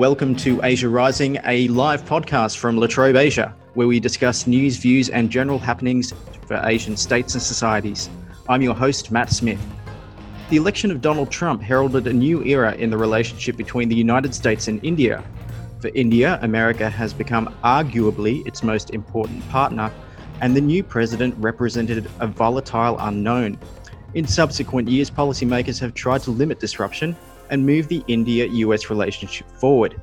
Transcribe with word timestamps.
Welcome 0.00 0.34
to 0.36 0.62
Asia 0.64 0.88
Rising, 0.88 1.36
a 1.44 1.68
live 1.68 2.06
podcast 2.06 2.56
from 2.56 2.78
La 2.78 2.86
Trobe 2.86 3.16
Asia, 3.16 3.54
where 3.74 3.86
we 3.86 4.00
discuss 4.00 4.46
news, 4.46 4.78
views, 4.78 5.10
and 5.10 5.28
general 5.28 5.58
happenings 5.58 6.14
for 6.46 6.58
Asian 6.64 6.96
states 6.96 7.34
and 7.34 7.42
societies. 7.42 8.08
I'm 8.48 8.62
your 8.62 8.74
host, 8.74 9.12
Matt 9.12 9.28
Smith. 9.28 9.60
The 10.48 10.56
election 10.56 10.90
of 10.90 11.02
Donald 11.02 11.30
Trump 11.30 11.60
heralded 11.60 12.06
a 12.06 12.14
new 12.14 12.42
era 12.44 12.74
in 12.76 12.88
the 12.88 12.96
relationship 12.96 13.58
between 13.58 13.90
the 13.90 13.94
United 13.94 14.34
States 14.34 14.68
and 14.68 14.82
India. 14.82 15.22
For 15.82 15.90
India, 15.94 16.38
America 16.40 16.88
has 16.88 17.12
become 17.12 17.54
arguably 17.62 18.46
its 18.46 18.62
most 18.62 18.94
important 18.94 19.46
partner, 19.50 19.92
and 20.40 20.56
the 20.56 20.62
new 20.62 20.82
president 20.82 21.34
represented 21.36 22.08
a 22.20 22.26
volatile 22.26 22.96
unknown. 23.00 23.58
In 24.14 24.26
subsequent 24.26 24.88
years, 24.88 25.10
policymakers 25.10 25.78
have 25.80 25.92
tried 25.92 26.22
to 26.22 26.30
limit 26.30 26.58
disruption 26.58 27.14
and 27.50 27.66
move 27.66 27.88
the 27.88 28.02
India 28.08 28.46
US 28.46 28.88
relationship 28.88 29.50
forward. 29.50 30.00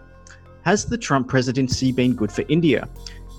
Has 0.64 0.86
the 0.86 0.98
Trump 0.98 1.28
presidency 1.28 1.92
been 1.92 2.14
good 2.14 2.32
for 2.32 2.44
India? 2.50 2.88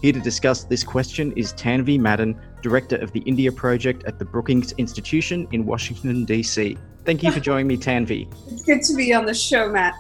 Here 0.01 0.13
to 0.13 0.21
discuss 0.21 0.65
this 0.65 0.85
question 0.85 1.33
is 1.33 1.53
Tanvi 1.55 1.99
Madan, 1.99 2.41
Director 2.63 2.97
of 2.97 3.13
the 3.13 3.21
India 3.21 3.51
Project 3.51 4.05
at 4.05 4.19
the 4.19 4.25
Brookings 4.25 4.73
Institution 4.79 5.49
in 5.53 5.67
Washington, 5.67 6.25
D.C. 6.25 6.79
Thank 7.05 7.23
you 7.23 7.33
for 7.33 7.41
joining 7.41 7.67
me, 7.67 7.77
Tanvi. 7.77 8.33
It's 8.51 8.63
good 8.63 8.83
to 8.83 8.95
be 8.95 9.13
on 9.13 9.27
the 9.27 9.35
show, 9.35 9.69
Matt. 9.69 9.95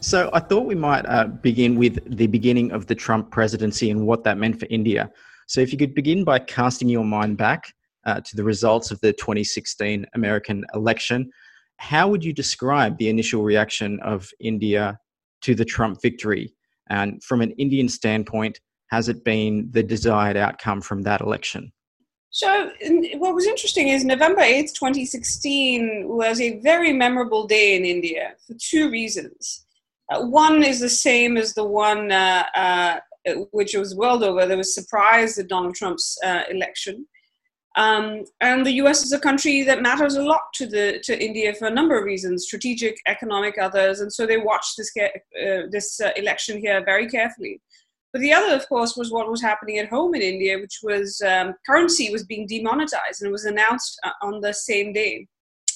So, 0.00 0.28
I 0.32 0.40
thought 0.40 0.66
we 0.66 0.74
might 0.74 1.06
uh, 1.06 1.26
begin 1.28 1.76
with 1.76 1.98
the 2.16 2.26
beginning 2.26 2.72
of 2.72 2.86
the 2.86 2.94
Trump 2.94 3.30
presidency 3.30 3.90
and 3.90 4.06
what 4.06 4.24
that 4.24 4.38
meant 4.38 4.58
for 4.58 4.66
India. 4.70 5.10
So, 5.46 5.60
if 5.60 5.72
you 5.72 5.78
could 5.78 5.94
begin 5.94 6.24
by 6.24 6.40
casting 6.40 6.88
your 6.88 7.04
mind 7.04 7.38
back 7.38 7.72
uh, 8.04 8.20
to 8.20 8.36
the 8.36 8.44
results 8.44 8.90
of 8.90 9.00
the 9.00 9.12
2016 9.12 10.04
American 10.14 10.64
election, 10.74 11.30
how 11.78 12.08
would 12.08 12.24
you 12.24 12.32
describe 12.32 12.98
the 12.98 13.08
initial 13.08 13.42
reaction 13.42 14.00
of 14.00 14.30
India 14.40 14.98
to 15.42 15.54
the 15.54 15.64
Trump 15.64 16.00
victory? 16.02 16.54
And 16.88 17.22
from 17.22 17.40
an 17.40 17.52
Indian 17.52 17.88
standpoint, 17.88 18.60
has 18.88 19.08
it 19.08 19.24
been 19.24 19.68
the 19.72 19.82
desired 19.82 20.36
outcome 20.36 20.80
from 20.80 21.02
that 21.02 21.20
election? 21.20 21.72
So, 22.30 22.70
what 23.14 23.34
was 23.34 23.46
interesting 23.46 23.88
is 23.88 24.04
November 24.04 24.42
8th, 24.42 24.74
2016 24.74 26.06
was 26.06 26.40
a 26.40 26.60
very 26.60 26.92
memorable 26.92 27.46
day 27.46 27.76
in 27.76 27.84
India 27.84 28.34
for 28.46 28.54
two 28.60 28.90
reasons. 28.90 29.64
Uh, 30.12 30.20
one 30.26 30.62
is 30.62 30.80
the 30.80 30.88
same 30.88 31.36
as 31.36 31.54
the 31.54 31.64
one 31.64 32.12
uh, 32.12 32.44
uh, 32.54 33.00
which 33.52 33.74
was 33.74 33.94
world 33.94 34.22
over. 34.22 34.46
There 34.46 34.56
was 34.56 34.74
surprise 34.74 35.38
at 35.38 35.48
Donald 35.48 35.74
Trump's 35.74 36.18
uh, 36.24 36.42
election. 36.50 37.06
Um, 37.76 38.24
and 38.40 38.64
the 38.64 38.72
U.S. 38.72 39.04
is 39.04 39.12
a 39.12 39.20
country 39.20 39.62
that 39.62 39.82
matters 39.82 40.14
a 40.14 40.22
lot 40.22 40.44
to 40.54 40.66
the 40.66 40.98
to 41.04 41.22
India 41.22 41.54
for 41.54 41.66
a 41.66 41.70
number 41.70 41.98
of 41.98 42.04
reasons, 42.04 42.44
strategic, 42.44 42.96
economic, 43.06 43.58
others, 43.58 44.00
and 44.00 44.10
so 44.10 44.26
they 44.26 44.38
watched 44.38 44.78
this 44.78 44.90
uh, 44.98 45.66
this 45.70 46.00
uh, 46.00 46.10
election 46.16 46.58
here 46.58 46.82
very 46.84 47.06
carefully. 47.06 47.60
But 48.14 48.22
the 48.22 48.32
other, 48.32 48.54
of 48.54 48.66
course, 48.66 48.96
was 48.96 49.12
what 49.12 49.30
was 49.30 49.42
happening 49.42 49.76
at 49.78 49.90
home 49.90 50.14
in 50.14 50.22
India, 50.22 50.58
which 50.58 50.78
was 50.82 51.20
um, 51.20 51.52
currency 51.66 52.10
was 52.10 52.24
being 52.24 52.46
demonetized, 52.46 53.20
and 53.20 53.28
it 53.28 53.32
was 53.32 53.44
announced 53.44 54.00
uh, 54.04 54.12
on 54.22 54.40
the 54.40 54.54
same 54.54 54.94
day. 54.94 55.26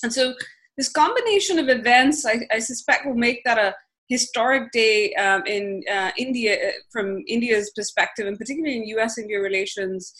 And 0.02 0.10
so 0.10 0.32
this 0.78 0.88
combination 0.88 1.58
of 1.58 1.68
events, 1.68 2.24
I, 2.24 2.46
I 2.50 2.60
suspect, 2.60 3.04
will 3.04 3.14
make 3.14 3.44
that 3.44 3.58
a 3.58 3.74
historic 4.08 4.72
day 4.72 5.12
um, 5.14 5.42
in 5.46 5.82
uh, 5.92 6.12
India 6.16 6.68
uh, 6.68 6.72
from 6.90 7.22
India's 7.28 7.70
perspective, 7.76 8.26
and 8.26 8.38
particularly 8.38 8.78
in 8.78 8.84
U.S.-India 8.84 9.42
relations 9.42 10.14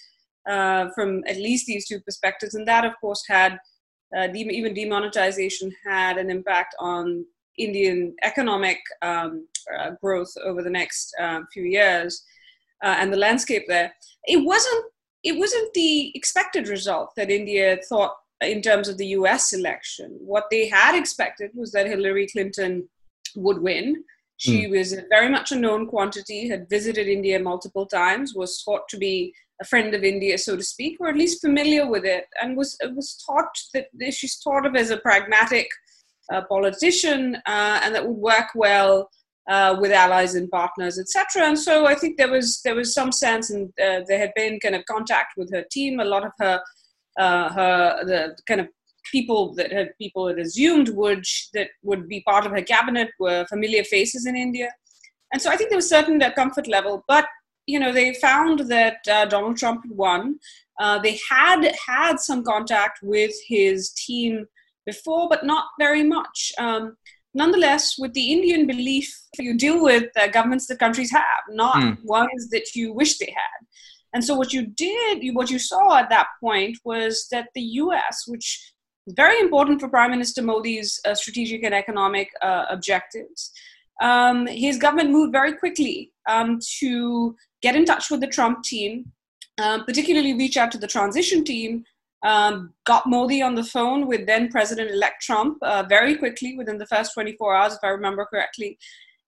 uh, 0.49 0.89
from 0.95 1.23
at 1.27 1.37
least 1.37 1.67
these 1.67 1.87
two 1.87 2.01
perspectives. 2.01 2.55
And 2.55 2.67
that, 2.67 2.85
of 2.85 2.93
course, 3.01 3.25
had 3.29 3.59
uh, 4.17 4.27
de- 4.29 4.49
even 4.51 4.75
demonetization 4.75 5.73
had 5.85 6.19
an 6.19 6.31
impact 6.31 6.75
on 6.79 7.25
Indian 7.59 8.15
economic 8.23 8.79
um, 9.03 9.47
uh, 9.79 9.91
growth 10.03 10.33
over 10.45 10.63
the 10.63 10.71
next 10.71 11.15
uh, 11.21 11.41
few 11.53 11.65
years 11.65 12.25
uh, 12.83 12.97
and 12.99 13.13
the 13.13 13.17
landscape 13.17 13.65
there. 13.69 13.93
It 14.27 14.39
wasn't. 14.39 14.85
It 15.23 15.39
wasn't 15.39 15.75
the 15.75 16.13
expected 16.15 16.69
result 16.69 17.11
that 17.17 17.31
India 17.31 17.77
thought 17.87 18.15
in 18.41 18.63
terms 18.63 18.89
of 18.89 18.97
the 18.97 19.09
U.S. 19.09 19.53
election. 19.53 20.17
What 20.19 20.45
they 20.51 20.67
had 20.67 20.95
expected 20.95 21.51
was 21.55 21.73
that 21.73 21.87
Hillary 21.87 22.27
Clinton 22.27 22.89
would 23.37 23.61
win. 23.61 24.03
She 24.39 24.65
mm. 24.65 24.71
was 24.71 24.97
very 25.11 25.29
much 25.29 25.53
a 25.53 25.57
known 25.57 25.87
quantity, 25.87 26.49
had 26.49 26.71
visited 26.71 27.07
India 27.07 27.39
multiple 27.39 27.85
times, 27.85 28.35
was 28.35 28.63
thought 28.63 28.89
to 28.89 28.97
be 28.97 29.35
a 29.61 29.65
friend 29.65 29.95
of 29.95 30.03
India, 30.03 30.39
so 30.39 30.57
to 30.57 30.63
speak, 30.63 30.97
or 31.01 31.09
at 31.09 31.17
least 31.17 31.41
familiar 31.41 31.87
with 31.87 32.05
it, 32.05 32.25
and 32.41 32.57
was 32.57 32.77
was 32.95 33.23
taught 33.27 33.55
that 33.75 34.15
she's 34.15 34.37
thought 34.43 34.67
of 34.67 34.75
as 34.75 34.91
a 34.91 34.97
pragmatic 34.99 35.69
uh, 36.33 36.43
politician 36.49 37.37
uh, 37.47 37.81
and 37.83 37.95
that 37.95 38.07
would 38.07 38.17
work 38.17 38.47
well 38.55 39.11
uh, 39.49 39.77
with 39.81 39.91
allies 39.91 40.35
and 40.37 40.51
partners, 40.51 40.99
etc. 40.99 41.47
And 41.49 41.59
so 41.59 41.87
I 41.87 41.95
think 41.95 42.17
there 42.17 42.31
was 42.31 42.61
there 42.65 42.75
was 42.75 42.95
some 42.95 43.13
sense, 43.13 43.51
and 43.51 43.69
uh, 43.83 44.01
there 44.07 44.19
had 44.19 44.33
been 44.37 44.61
kind 44.61 44.75
of 44.75 44.85
contact 44.85 45.33
with 45.37 45.53
her 45.53 45.65
team. 45.71 45.99
A 45.99 46.05
lot 46.05 46.25
of 46.25 46.33
her 46.39 46.61
uh, 47.19 47.49
her 47.53 48.05
the 48.05 48.37
kind 48.47 48.61
of 48.61 48.69
people 49.11 49.55
that 49.55 49.73
had 49.73 49.91
people 49.99 50.29
had 50.29 50.39
assumed 50.39 50.91
would 50.91 51.25
that 51.55 51.69
would 51.83 52.07
be 52.07 52.21
part 52.21 52.47
of 52.47 52.53
her 52.53 52.63
cabinet 52.63 53.09
were 53.19 53.45
familiar 53.47 53.83
faces 53.83 54.27
in 54.27 54.37
India. 54.37 54.71
And 55.33 55.41
so 55.41 55.51
I 55.51 55.57
think 55.57 55.71
there 55.71 55.79
was 55.79 55.89
certain 55.89 56.21
comfort 56.37 56.67
level, 56.67 57.05
but 57.09 57.27
you 57.67 57.79
know, 57.79 57.93
they 57.93 58.15
found 58.15 58.61
that 58.71 58.99
uh, 59.11 59.27
Donald 59.27 59.57
Trump 59.57 59.83
had 59.85 59.97
won. 59.97 60.39
Uh, 60.81 60.99
they 60.99 61.19
had 61.29 61.73
had 61.87 62.19
some 62.19 62.43
contact 62.43 63.01
with 63.03 63.33
his 63.47 63.91
team 63.93 64.47
before, 64.87 65.29
but 65.29 65.45
not 65.45 65.67
very 65.79 66.03
much. 66.03 66.53
Um, 66.59 66.97
nonetheless, 67.35 67.97
with 67.99 68.13
the 68.15 68.33
Indian 68.33 68.67
belief, 68.67 69.09
you 69.39 69.57
deal 69.57 69.83
with 69.83 70.09
uh, 70.17 70.29
governments 70.29 70.67
that 70.67 70.79
countries 70.79 71.11
have, 71.11 71.43
not 71.51 71.77
mm. 71.77 71.97
ones 72.05 72.49
that 72.51 72.75
you 72.75 72.93
wish 72.93 73.19
they 73.19 73.33
had. 73.37 73.67
And 74.13 74.25
so, 74.25 74.35
what 74.35 74.53
you 74.53 74.67
did, 74.67 75.23
what 75.35 75.51
you 75.51 75.59
saw 75.59 75.99
at 75.99 76.11
that 76.11 76.29
point 76.41 76.79
was 76.85 77.29
that 77.31 77.49
the 77.55 77.63
US, 77.83 78.25
which 78.27 78.73
is 79.07 79.15
very 79.15 79.39
important 79.41 79.81
for 79.81 79.89
Prime 79.89 80.11
Minister 80.11 80.43
Modi's 80.43 81.01
uh, 81.05 81.15
strategic 81.15 81.63
and 81.63 81.75
economic 81.75 82.29
uh, 82.43 82.65
objectives, 82.71 83.53
um, 84.01 84.47
his 84.47 84.79
government 84.79 85.11
moved 85.11 85.33
very 85.33 85.53
quickly 85.53 86.13
um, 86.31 86.59
to 86.79 87.37
get 87.63 87.77
in 87.77 87.85
touch 87.85 88.11
with 88.11 88.21
the 88.21 88.27
Trump 88.27 88.63
team, 88.63 89.13
um, 89.63 89.85
particularly 89.85 90.35
reach 90.35 90.57
out 90.57 90.71
to 90.73 90.79
the 90.79 90.87
transition 90.87 91.45
team. 91.45 91.85
Um, 92.23 92.75
got 92.85 93.07
Modi 93.07 93.41
on 93.41 93.55
the 93.55 93.65
phone 93.65 94.07
with 94.07 94.27
then 94.27 94.51
President 94.51 94.91
elect 94.91 95.23
Trump 95.23 95.57
uh, 95.63 95.85
very 95.89 96.17
quickly 96.17 96.55
within 96.57 96.77
the 96.77 96.87
first 96.87 97.15
24 97.15 97.57
hours, 97.57 97.73
if 97.73 97.81
I 97.83 97.89
remember 97.89 98.27
correctly. 98.27 98.79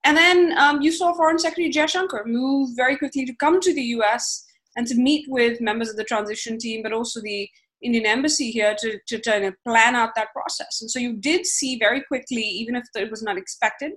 And 0.04 0.16
then 0.16 0.56
um, 0.58 0.82
you 0.82 0.92
saw 0.92 1.14
Foreign 1.14 1.38
Secretary 1.38 1.72
Jaishankar 1.72 2.26
move 2.26 2.70
very 2.76 2.96
quickly 2.96 3.24
to 3.24 3.34
come 3.36 3.60
to 3.60 3.72
the 3.72 3.82
US 3.96 4.44
and 4.76 4.86
to 4.88 4.94
meet 4.94 5.24
with 5.28 5.60
members 5.60 5.88
of 5.88 5.96
the 5.96 6.04
transition 6.04 6.58
team, 6.58 6.82
but 6.82 6.92
also 6.92 7.20
the 7.20 7.48
Indian 7.82 8.06
embassy 8.06 8.50
here 8.50 8.74
to, 8.78 8.98
to, 9.08 9.18
to 9.20 9.52
plan 9.66 9.94
out 9.94 10.14
that 10.14 10.32
process. 10.32 10.80
And 10.80 10.90
so 10.90 10.98
you 10.98 11.14
did 11.14 11.46
see 11.46 11.78
very 11.78 12.02
quickly, 12.02 12.42
even 12.42 12.76
if 12.76 12.84
it 12.94 13.10
was 13.10 13.22
not 13.22 13.38
expected, 13.38 13.92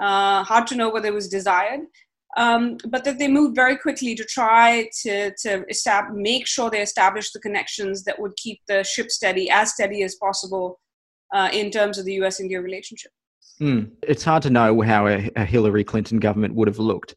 uh, 0.00 0.42
hard 0.44 0.66
to 0.68 0.76
know 0.76 0.90
whether 0.90 1.08
it 1.08 1.14
was 1.14 1.28
desired, 1.28 1.80
um, 2.36 2.76
but 2.88 3.04
that 3.04 3.18
they 3.18 3.28
moved 3.28 3.54
very 3.54 3.76
quickly 3.76 4.14
to 4.14 4.24
try 4.24 4.88
to, 5.02 5.32
to 5.42 5.64
establish, 5.68 6.22
make 6.22 6.46
sure 6.46 6.70
they 6.70 6.82
established 6.82 7.32
the 7.32 7.40
connections 7.40 8.04
that 8.04 8.20
would 8.20 8.36
keep 8.36 8.60
the 8.68 8.84
ship 8.84 9.10
steady, 9.10 9.50
as 9.50 9.72
steady 9.72 10.02
as 10.02 10.14
possible 10.16 10.78
uh, 11.34 11.48
in 11.52 11.70
terms 11.70 11.98
of 11.98 12.04
the 12.04 12.14
US 12.14 12.38
India 12.38 12.60
relationship. 12.60 13.10
Mm. 13.60 13.90
It's 14.02 14.22
hard 14.22 14.42
to 14.42 14.50
know 14.50 14.82
how 14.82 15.06
a, 15.06 15.30
a 15.36 15.44
Hillary 15.46 15.82
Clinton 15.82 16.18
government 16.18 16.54
would 16.54 16.68
have 16.68 16.78
looked, 16.78 17.14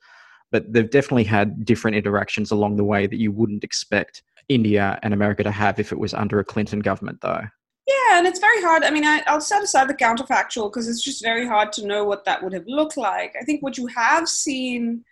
but 0.52 0.72
they've 0.72 0.90
definitely 0.90 1.26
had 1.26 1.66
different 1.66 1.98
interactions 1.98 2.52
along 2.52 2.78
the 2.78 2.86
way 2.86 3.06
that 3.06 3.18
you 3.18 3.34
wouldn't 3.34 3.66
expect 3.66 4.24
India 4.48 5.00
and 5.04 5.14
America 5.14 5.44
to 5.44 5.52
have 5.52 5.80
if 5.80 5.92
it 5.92 6.00
was 6.00 6.14
under 6.14 6.40
a 6.40 6.46
Clinton 6.46 6.80
government, 6.80 7.20
though. 7.22 7.42
Yeah, 7.88 8.20
and 8.20 8.28
it's 8.28 8.40
very 8.40 8.62
hard. 8.62 8.84
I 8.84 8.92
mean, 8.92 9.04
I, 9.04 9.22
will 9.28 9.42
set 9.42 9.64
aside 9.64 9.90
the 9.90 9.96
counterfactual 9.96 10.72
because 10.72 10.88
it's 10.88 11.04
just 11.04 11.24
very 11.24 11.46
hard 11.46 11.74
to 11.74 11.86
know 11.86 12.06
what 12.06 12.24
that 12.26 12.42
would 12.42 12.54
have 12.54 12.68
looked 12.68 12.98
like. 12.98 13.36
I 13.40 13.44
think 13.44 13.62
what 13.62 13.78
you 13.78 13.88
have 13.88 14.30
seen 14.30 15.04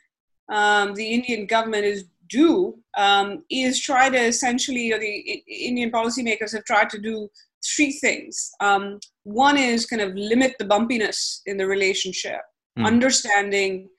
um, 0.50 0.94
the 0.94 1.08
Indian 1.08 1.46
government 1.46 1.86
is 1.86 2.06
do 2.30 2.78
um, 2.98 3.44
is 3.50 3.80
try 3.80 4.10
to 4.10 4.18
essentially, 4.18 4.92
or 4.92 5.00
the 5.00 5.44
Indian 5.48 5.92
policymakers 5.92 6.54
have 6.54 6.66
tried 6.66 6.90
to 6.90 7.00
do 7.00 7.30
three 7.66 7.92
things. 7.92 8.52
Um, 8.60 9.00
one 9.24 9.58
is 9.58 9.86
kind 9.86 10.02
of 10.02 10.14
limit 10.16 10.56
the 10.60 10.66
bumpiness 10.66 11.42
in 11.46 11.58
the 11.58 11.68
relationship, 11.68 12.42
mm. 12.78 12.86
understanding 12.86 13.90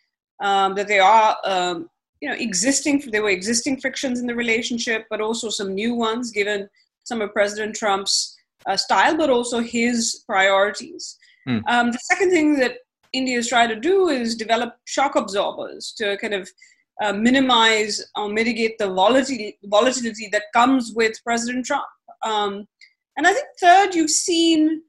um, 0.43 0.75
that 0.75 0.89
there 0.89 1.03
are, 1.03 1.37
um, 1.45 1.89
you 2.21 2.29
know, 2.29 2.37
existing 2.37 3.03
there 3.11 3.23
were 3.23 3.31
existing 3.31 3.81
frictions 3.81 4.21
in 4.21 4.27
the 4.27 4.35
relationship, 4.35 5.07
but 5.11 5.21
also 5.21 5.49
some 5.49 5.75
new 5.75 5.95
ones 5.95 6.31
given 6.31 6.69
some 7.05 7.21
of 7.21 7.33
President 7.33 7.75
Trump's 7.75 8.37
uh, 8.67 8.77
style, 8.77 9.17
but 9.17 9.31
also 9.31 9.61
his 9.61 10.25
priorities. 10.27 11.17
Mm. 11.49 11.63
Um, 11.69 11.93
the 11.93 11.99
second 11.99 12.31
thing 12.31 12.59
that 12.59 12.79
India 13.13 13.39
is 13.39 13.49
trying 13.49 13.69
to 13.69 13.77
do 13.77 14.09
is 14.09 14.35
develop 14.35 14.75
shock 14.85 15.17
absorbers 15.17 15.93
to 15.99 16.17
kind 16.19 16.35
of 16.35 16.49
uh, 17.03 17.13
minimize 17.13 18.05
or 18.17 18.29
mitigate 18.29 18.79
the 18.79 18.89
volatility, 18.89 19.59
volatility 19.65 20.29
that 20.33 20.45
comes 20.53 20.93
with 20.95 21.23
President 21.25 21.65
Trump. 21.65 21.85
Um, 22.23 22.67
and 23.17 23.27
I 23.27 23.33
think 23.33 23.47
third, 23.61 23.95
you've 23.95 24.11
seen 24.11 24.83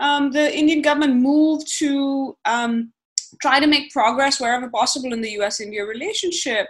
um, 0.00 0.32
the 0.32 0.56
Indian 0.56 0.82
government 0.82 1.16
move 1.16 1.64
to 1.78 2.36
um, 2.44 2.92
try 3.40 3.60
to 3.60 3.66
make 3.66 3.92
progress 3.92 4.40
wherever 4.40 4.68
possible 4.70 5.12
in 5.12 5.20
the 5.20 5.30
US 5.40 5.60
India 5.60 5.84
relationship. 5.84 6.66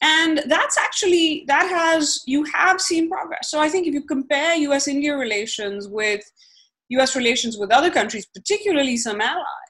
And 0.00 0.42
that's 0.46 0.76
actually, 0.78 1.44
that 1.46 1.68
has, 1.68 2.22
you 2.26 2.44
have 2.44 2.80
seen 2.80 3.08
progress. 3.08 3.50
So 3.50 3.60
I 3.60 3.68
think 3.68 3.86
if 3.86 3.94
you 3.94 4.02
compare 4.02 4.54
US 4.54 4.88
India 4.88 5.16
relations 5.16 5.88
with 5.88 6.24
US 6.90 7.16
relations 7.16 7.56
with 7.56 7.70
other 7.70 7.90
countries, 7.90 8.26
particularly 8.26 8.96
some 8.96 9.20
allies, 9.20 9.61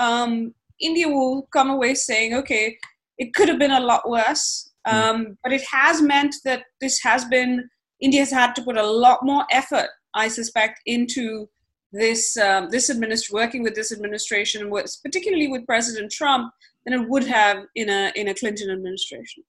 um, 0.00 0.54
India 0.80 1.08
will 1.08 1.48
come 1.52 1.70
away 1.70 1.94
saying, 1.94 2.34
okay, 2.34 2.76
it 3.18 3.34
could 3.34 3.48
have 3.48 3.58
been 3.58 3.72
a 3.72 3.80
lot 3.80 4.08
worse, 4.08 4.70
hmm. 4.86 4.96
um, 4.96 5.38
but 5.42 5.52
it 5.52 5.62
has 5.70 6.00
meant 6.00 6.34
that 6.44 6.64
this 6.80 7.00
has 7.02 7.24
been, 7.24 7.68
India 8.00 8.20
has 8.20 8.30
had 8.30 8.54
to 8.54 8.62
put 8.62 8.76
a 8.76 8.86
lot 8.86 9.20
more 9.22 9.44
effort, 9.50 9.88
I 10.14 10.28
suspect, 10.28 10.80
into 10.86 11.48
this 11.92 12.36
um, 12.36 12.68
this 12.70 12.90
administration 12.90 13.34
working 13.34 13.62
with 13.62 13.74
this 13.74 13.92
administration, 13.92 14.70
particularly 15.02 15.48
with 15.48 15.66
President 15.66 16.12
Trump, 16.12 16.52
than 16.84 16.92
it 16.92 17.08
would 17.08 17.24
have 17.24 17.64
in 17.74 17.88
a 17.88 18.12
in 18.14 18.28
a 18.28 18.34
Clinton 18.34 18.70
administration. 18.70 19.42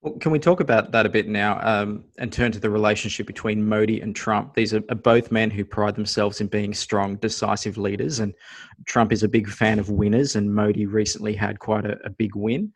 Well, 0.00 0.14
can 0.18 0.30
we 0.30 0.38
talk 0.38 0.60
about 0.60 0.92
that 0.92 1.06
a 1.06 1.08
bit 1.08 1.26
now 1.26 1.58
um, 1.60 2.04
and 2.18 2.32
turn 2.32 2.52
to 2.52 2.60
the 2.60 2.70
relationship 2.70 3.26
between 3.26 3.68
Modi 3.68 4.00
and 4.00 4.14
Trump? 4.14 4.54
These 4.54 4.72
are, 4.72 4.82
are, 4.90 4.94
both 4.94 5.32
men 5.32 5.50
who 5.50 5.64
pride 5.64 5.96
themselves 5.96 6.40
in 6.40 6.46
being 6.46 6.72
strong, 6.72 7.16
decisive 7.16 7.76
leaders, 7.76 8.20
and 8.20 8.32
Trump 8.86 9.12
is 9.12 9.24
a 9.24 9.28
big 9.28 9.48
fan 9.48 9.80
of 9.80 9.90
winners, 9.90 10.36
and 10.36 10.54
Modi 10.54 10.86
recently 10.86 11.34
had 11.34 11.58
quite 11.58 11.84
a, 11.84 11.98
a 12.04 12.10
big 12.10 12.36
win. 12.36 12.72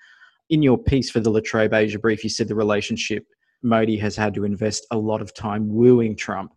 In 0.51 0.63
your 0.63 0.77
piece 0.77 1.11
for 1.11 1.21
the 1.21 1.31
La 1.31 1.39
Trobe 1.45 1.73
Asia 1.73 1.99
Brief, 1.99 2.25
you 2.25 2.31
said 2.31 2.49
the 2.49 2.57
relationship 2.57 3.25
Modi 3.63 3.97
has 3.99 4.17
had 4.17 4.35
to 4.35 4.45
invest 4.45 4.85
a 4.91 4.99
lot 4.99 5.23
of 5.23 5.33
time 5.33 5.73
wooing 5.73 6.17
Trump 6.17 6.53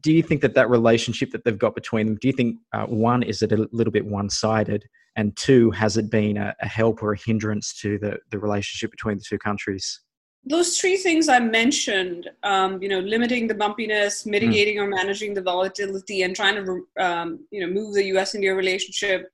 do 0.00 0.12
you 0.12 0.22
think 0.22 0.40
that 0.40 0.54
that 0.54 0.68
relationship 0.68 1.30
that 1.30 1.44
they've 1.44 1.58
got 1.58 1.74
between 1.74 2.06
them 2.06 2.18
do 2.20 2.28
you 2.28 2.32
think 2.32 2.56
uh, 2.72 2.86
one 2.86 3.22
is 3.22 3.42
it 3.42 3.52
a 3.52 3.68
little 3.72 3.92
bit 3.92 4.04
one-sided 4.04 4.84
and 5.14 5.36
two 5.36 5.70
has 5.70 5.96
it 5.96 6.10
been 6.10 6.36
a, 6.36 6.54
a, 6.60 6.66
help 6.66 7.02
or 7.02 7.12
a 7.12 7.18
hindrance 7.18 7.72
to 7.72 7.98
the, 7.98 8.18
the 8.30 8.38
relationship 8.38 8.90
between 8.90 9.16
the 9.16 9.24
two 9.24 9.38
countries 9.38 10.00
those 10.46 10.78
three 10.78 10.96
things 10.96 11.28
i 11.28 11.38
mentioned 11.38 12.30
um, 12.42 12.80
you 12.82 12.88
know 12.88 13.00
limiting 13.00 13.46
the 13.46 13.54
bumpiness 13.54 14.26
mitigating 14.26 14.76
mm. 14.76 14.82
or 14.82 14.86
managing 14.88 15.34
the 15.34 15.42
volatility 15.42 16.22
and 16.22 16.34
trying 16.34 16.54
to 16.54 16.86
um, 17.02 17.46
you 17.50 17.60
know 17.60 17.72
move 17.72 17.94
the 17.94 18.04
us 18.04 18.34
india 18.34 18.54
relationship 18.54 19.30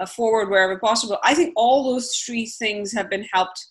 uh, 0.00 0.06
forward 0.06 0.50
wherever 0.50 0.78
possible 0.78 1.18
i 1.22 1.34
think 1.34 1.52
all 1.56 1.84
those 1.84 2.14
three 2.24 2.46
things 2.46 2.92
have 2.92 3.08
been 3.08 3.26
helped 3.32 3.64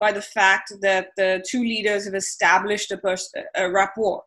by 0.00 0.12
the 0.12 0.22
fact 0.22 0.72
that 0.80 1.08
the 1.16 1.42
two 1.48 1.62
leaders 1.62 2.04
have 2.04 2.14
established 2.14 2.90
a, 2.92 2.98
pers- 2.98 3.32
a 3.56 3.70
rapport 3.70 4.22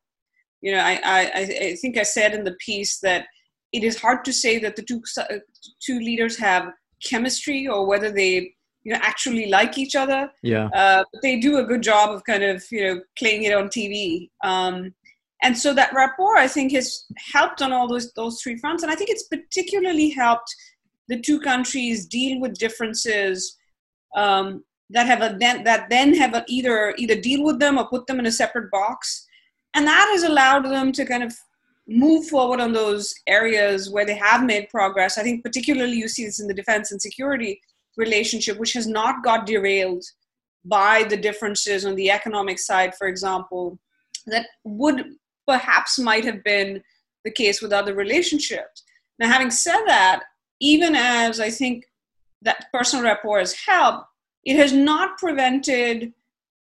you 0.61 0.71
know, 0.71 0.79
I, 0.79 0.99
I, 1.03 1.31
I 1.35 1.75
think 1.75 1.97
I 1.97 2.03
said 2.03 2.33
in 2.33 2.43
the 2.43 2.55
piece 2.59 2.99
that 2.99 3.27
it 3.73 3.83
is 3.83 3.99
hard 3.99 4.25
to 4.25 4.33
say 4.33 4.59
that 4.59 4.75
the 4.75 4.81
two 4.81 5.01
two 5.81 5.99
leaders 5.99 6.37
have 6.37 6.71
chemistry 7.03 7.67
or 7.67 7.85
whether 7.85 8.11
they 8.11 8.53
you 8.87 8.93
know 8.93 8.99
actually 9.01 9.47
like 9.47 9.77
each 9.77 9.95
other. 9.97 10.31
Yeah. 10.41 10.69
Uh, 10.73 11.03
but 11.11 11.21
they 11.21 11.41
do 11.41 11.57
a 11.57 11.65
good 11.65 11.83
job 11.83 12.09
of 12.09 12.23
kind 12.23 12.41
of 12.41 12.63
you 12.71 12.83
know 12.83 13.01
playing 13.17 13.43
it 13.43 13.53
on 13.53 13.67
TV. 13.67 14.29
Um, 14.45 14.93
and 15.43 15.55
so 15.55 15.73
that 15.73 15.93
rapport, 15.93 16.37
I 16.37 16.47
think, 16.47 16.71
has 16.71 17.05
helped 17.33 17.61
on 17.61 17.73
all 17.73 17.89
those 17.89 18.13
those 18.13 18.41
three 18.41 18.57
fronts, 18.57 18.83
and 18.83 18.91
I 18.91 18.95
think 18.95 19.09
it's 19.09 19.27
particularly 19.27 20.09
helped 20.09 20.55
the 21.09 21.19
two 21.19 21.41
countries 21.41 22.05
deal 22.05 22.39
with 22.39 22.57
differences 22.57 23.57
um, 24.15 24.63
that 24.91 25.05
have 25.05 25.21
a 25.21 25.35
then 25.37 25.65
that 25.65 25.89
then 25.89 26.15
have 26.15 26.33
a, 26.33 26.45
either 26.47 26.95
either 26.97 27.19
deal 27.19 27.43
with 27.43 27.59
them 27.59 27.77
or 27.77 27.89
put 27.89 28.07
them 28.07 28.19
in 28.19 28.25
a 28.25 28.31
separate 28.31 28.71
box 28.71 29.27
and 29.73 29.85
that 29.85 30.07
has 30.11 30.23
allowed 30.23 30.65
them 30.65 30.91
to 30.91 31.05
kind 31.05 31.23
of 31.23 31.35
move 31.87 32.25
forward 32.27 32.59
on 32.59 32.73
those 32.73 33.13
areas 33.27 33.89
where 33.89 34.05
they 34.05 34.15
have 34.15 34.43
made 34.43 34.67
progress. 34.69 35.17
I 35.17 35.23
think 35.23 35.43
particularly 35.43 35.97
you 35.97 36.07
see 36.07 36.25
this 36.25 36.39
in 36.39 36.47
the 36.47 36.53
defense 36.53 36.91
and 36.91 37.01
security 37.01 37.61
relationship, 37.97 38.57
which 38.57 38.73
has 38.73 38.87
not 38.87 39.23
got 39.23 39.45
derailed 39.45 40.03
by 40.65 41.03
the 41.03 41.17
differences 41.17 41.85
on 41.85 41.95
the 41.95 42.11
economic 42.11 42.59
side, 42.59 42.95
for 42.95 43.07
example, 43.07 43.79
that 44.27 44.47
would 44.63 45.15
perhaps 45.47 45.97
might 45.97 46.25
have 46.25 46.43
been 46.43 46.83
the 47.23 47.31
case 47.31 47.61
with 47.61 47.73
other 47.73 47.93
relationships. 47.93 48.83
Now, 49.19 49.29
having 49.29 49.51
said 49.51 49.83
that, 49.87 50.23
even 50.59 50.95
as 50.95 51.39
I 51.39 51.49
think 51.49 51.85
that 52.41 52.65
personal 52.73 53.03
rapport 53.03 53.39
has 53.39 53.53
helped, 53.53 54.07
it 54.45 54.55
has 54.57 54.73
not 54.73 55.17
prevented 55.17 56.13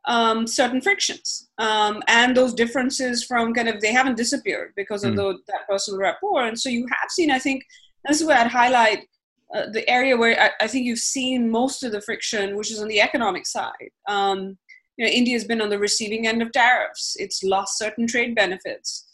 um, 0.07 0.47
certain 0.47 0.81
frictions 0.81 1.49
um, 1.59 2.03
and 2.09 2.37
those 2.37 2.55
differences 2.55 3.25
from 3.25 3.53
kind 3.53 3.69
of 3.69 3.81
they 3.81 3.93
haven't 3.93 4.17
disappeared 4.17 4.73
because 4.77 5.03
of 5.05 5.15
mm. 5.15 5.17
the, 5.17 5.39
that 5.49 5.67
personal 5.69 5.99
rapport 5.99 6.45
and 6.45 6.59
so 6.59 6.69
you 6.69 6.87
have 6.87 7.11
seen 7.11 7.31
i 7.31 7.41
think 7.41 7.65
this 8.07 8.21
is 8.21 8.27
where 8.27 8.39
i'd 8.39 8.47
highlight 8.47 9.09
uh, 9.55 9.67
the 9.73 9.89
area 9.89 10.17
where 10.17 10.41
I, 10.41 10.65
I, 10.65 10.67
think 10.67 10.87
you've 10.87 10.99
seen 10.99 11.51
most 11.51 11.85
of 11.85 11.93
the 11.93 12.01
friction 12.01 12.57
which 12.57 12.71
is 12.71 12.81
on 12.81 12.89
the 12.89 13.01
economic 13.01 13.47
side. 13.47 13.91
Um, 14.09 14.59
you 14.97 15.05
know, 15.05 15.13
india 15.13 15.35
has 15.35 15.45
been 15.45 15.61
on 15.61 15.71
the 15.71 15.79
receiving 15.79 16.27
end 16.27 16.43
of 16.43 16.53
tariffs. 16.53 17.17
It's 17.19 17.45
lost 17.45 17.79
certain 17.79 18.07
trade 18.07 18.35
benefits. 18.35 19.07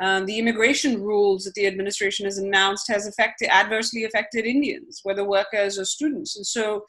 Um, 0.00 0.26
the 0.26 0.38
immigration 0.38 1.02
rules 1.02 1.44
that 1.44 1.54
the 1.54 1.66
administration 1.66 2.24
has 2.26 2.38
announced 2.38 2.86
has 2.88 3.06
affected 3.06 3.48
adversely 3.50 4.04
affected 4.04 4.44
indians 4.44 5.00
whether 5.02 5.24
workers 5.24 5.78
or 5.78 5.84
students. 5.84 6.36
And 6.36 6.46
so 6.46 6.84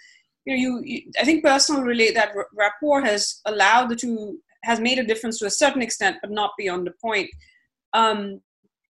you 0.45 0.53
know, 0.53 0.61
you, 0.61 0.81
you 0.83 1.11
I 1.19 1.25
think 1.25 1.43
personal 1.43 1.83
relate 1.83 2.15
that 2.15 2.33
rapport 2.53 3.01
has 3.01 3.41
allowed 3.45 3.89
the 3.89 3.95
two 3.95 4.39
has 4.63 4.79
made 4.79 4.99
a 4.99 5.05
difference 5.05 5.39
to 5.39 5.45
a 5.45 5.51
certain 5.51 5.81
extent, 5.81 6.17
but 6.21 6.31
not 6.31 6.51
beyond 6.57 6.85
the 6.85 6.93
point. 7.01 7.29
Um, 7.93 8.41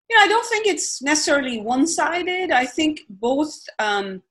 you 0.10 0.18
know, 0.18 0.24
I 0.24 0.28
don't 0.28 0.46
think 0.48 0.66
it's 0.66 1.02
necessarily 1.02 1.62
one-sided. 1.62 2.52
I 2.52 2.66
think 2.66 3.02
both 3.10 3.54
um, 3.78 4.24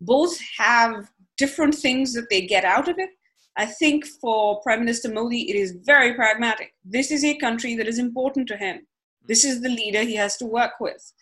both 0.00 0.38
have 0.58 1.10
different 1.36 1.74
things 1.74 2.12
that 2.14 2.28
they 2.30 2.42
get 2.46 2.64
out 2.64 2.88
of 2.88 2.98
it. 2.98 3.10
I 3.56 3.66
think 3.66 4.06
for 4.06 4.60
Prime 4.62 4.80
Minister 4.80 5.12
Modi, 5.12 5.50
it 5.50 5.56
is 5.56 5.76
very 5.84 6.14
pragmatic. 6.14 6.74
This 6.84 7.10
is 7.10 7.24
a 7.24 7.36
country 7.36 7.76
that 7.76 7.86
is 7.86 7.98
important 7.98 8.48
to 8.48 8.56
him. 8.56 8.86
This 9.26 9.44
is 9.44 9.60
the 9.60 9.68
leader 9.68 10.02
he 10.02 10.16
has 10.16 10.36
to 10.38 10.46
work 10.46 10.72
with, 10.80 11.12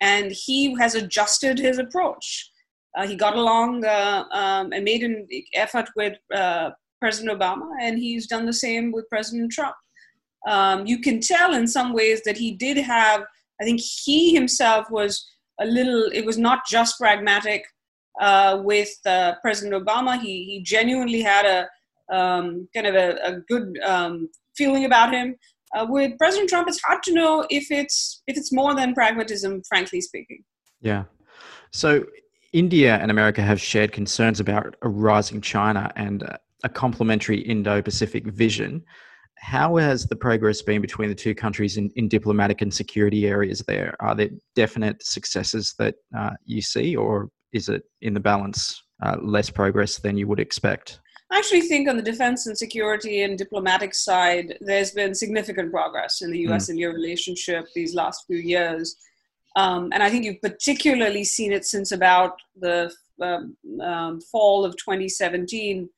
and 0.00 0.30
he 0.30 0.76
has 0.78 0.94
adjusted 0.94 1.58
his 1.58 1.78
approach. 1.78 2.50
Uh, 2.96 3.06
he 3.06 3.16
got 3.16 3.36
along 3.36 3.84
uh, 3.84 4.24
um, 4.32 4.72
and 4.72 4.84
made 4.84 5.02
an 5.02 5.26
effort 5.54 5.88
with 5.96 6.18
uh, 6.34 6.70
President 7.00 7.38
Obama, 7.38 7.68
and 7.80 7.98
he's 7.98 8.26
done 8.26 8.44
the 8.44 8.52
same 8.52 8.92
with 8.92 9.08
President 9.08 9.50
Trump. 9.52 9.74
Um, 10.46 10.86
you 10.86 11.00
can 11.00 11.20
tell 11.20 11.54
in 11.54 11.66
some 11.66 11.92
ways 11.92 12.22
that 12.24 12.36
he 12.36 12.52
did 12.52 12.76
have, 12.76 13.24
I 13.60 13.64
think 13.64 13.80
he 13.80 14.34
himself 14.34 14.90
was 14.90 15.26
a 15.60 15.66
little, 15.66 16.08
it 16.12 16.24
was 16.24 16.38
not 16.38 16.60
just 16.66 16.98
pragmatic 16.98 17.64
uh, 18.20 18.60
with 18.62 18.90
uh, 19.06 19.34
President 19.42 19.84
Obama. 19.84 20.20
He, 20.20 20.44
he 20.44 20.62
genuinely 20.62 21.22
had 21.22 21.46
a 21.46 21.68
um, 22.14 22.68
kind 22.74 22.86
of 22.86 22.94
a, 22.94 23.18
a 23.22 23.40
good 23.48 23.78
um, 23.84 24.28
feeling 24.56 24.84
about 24.84 25.12
him. 25.12 25.36
Uh, 25.74 25.86
with 25.88 26.16
President 26.18 26.48
Trump, 26.48 26.68
it's 26.68 26.80
hard 26.82 27.02
to 27.02 27.12
know 27.12 27.46
if 27.50 27.70
it's 27.70 28.22
if 28.26 28.38
it's 28.38 28.52
more 28.52 28.74
than 28.74 28.94
pragmatism, 28.94 29.62
frankly 29.68 30.00
speaking. 30.00 30.42
Yeah. 30.80 31.04
So 31.72 32.06
India 32.52 32.96
and 32.96 33.10
America 33.10 33.42
have 33.42 33.60
shared 33.60 33.92
concerns 33.92 34.40
about 34.40 34.76
a 34.80 34.88
rising 34.88 35.40
China 35.42 35.92
and 35.96 36.22
a 36.64 36.68
complementary 36.68 37.38
Indo 37.40 37.82
Pacific 37.82 38.26
vision. 38.26 38.82
How 39.40 39.76
has 39.76 40.06
the 40.06 40.16
progress 40.16 40.62
been 40.62 40.80
between 40.80 41.08
the 41.08 41.14
two 41.14 41.34
countries 41.34 41.76
in, 41.76 41.90
in 41.96 42.08
diplomatic 42.08 42.60
and 42.60 42.72
security 42.72 43.26
areas 43.26 43.60
there? 43.60 43.96
Are 44.00 44.14
there 44.14 44.30
definite 44.54 45.02
successes 45.02 45.74
that 45.78 45.94
uh, 46.16 46.30
you 46.44 46.60
see, 46.60 46.96
or 46.96 47.30
is 47.52 47.68
it 47.68 47.82
in 48.02 48.14
the 48.14 48.20
balance 48.20 48.82
uh, 49.02 49.16
less 49.22 49.48
progress 49.50 49.98
than 49.98 50.16
you 50.16 50.26
would 50.26 50.40
expect? 50.40 51.00
I 51.30 51.38
actually 51.38 51.62
think 51.62 51.88
on 51.88 51.96
the 51.96 52.02
defense 52.02 52.46
and 52.46 52.56
security 52.56 53.22
and 53.22 53.36
diplomatic 53.36 53.94
side, 53.94 54.56
there's 54.60 54.92
been 54.92 55.14
significant 55.14 55.70
progress 55.70 56.22
in 56.22 56.30
the 56.30 56.40
US 56.48 56.66
mm. 56.66 56.70
India 56.70 56.90
relationship 56.90 57.66
these 57.74 57.94
last 57.94 58.24
few 58.26 58.38
years. 58.38 58.96
Um, 59.56 59.90
and 59.92 60.02
I 60.02 60.10
think 60.10 60.24
you've 60.24 60.40
particularly 60.40 61.24
seen 61.24 61.52
it 61.52 61.64
since 61.66 61.92
about 61.92 62.36
the 62.56 62.92
um, 63.20 63.56
um, 63.82 64.20
fall 64.20 64.64
of 64.64 64.76
2017. 64.76 65.88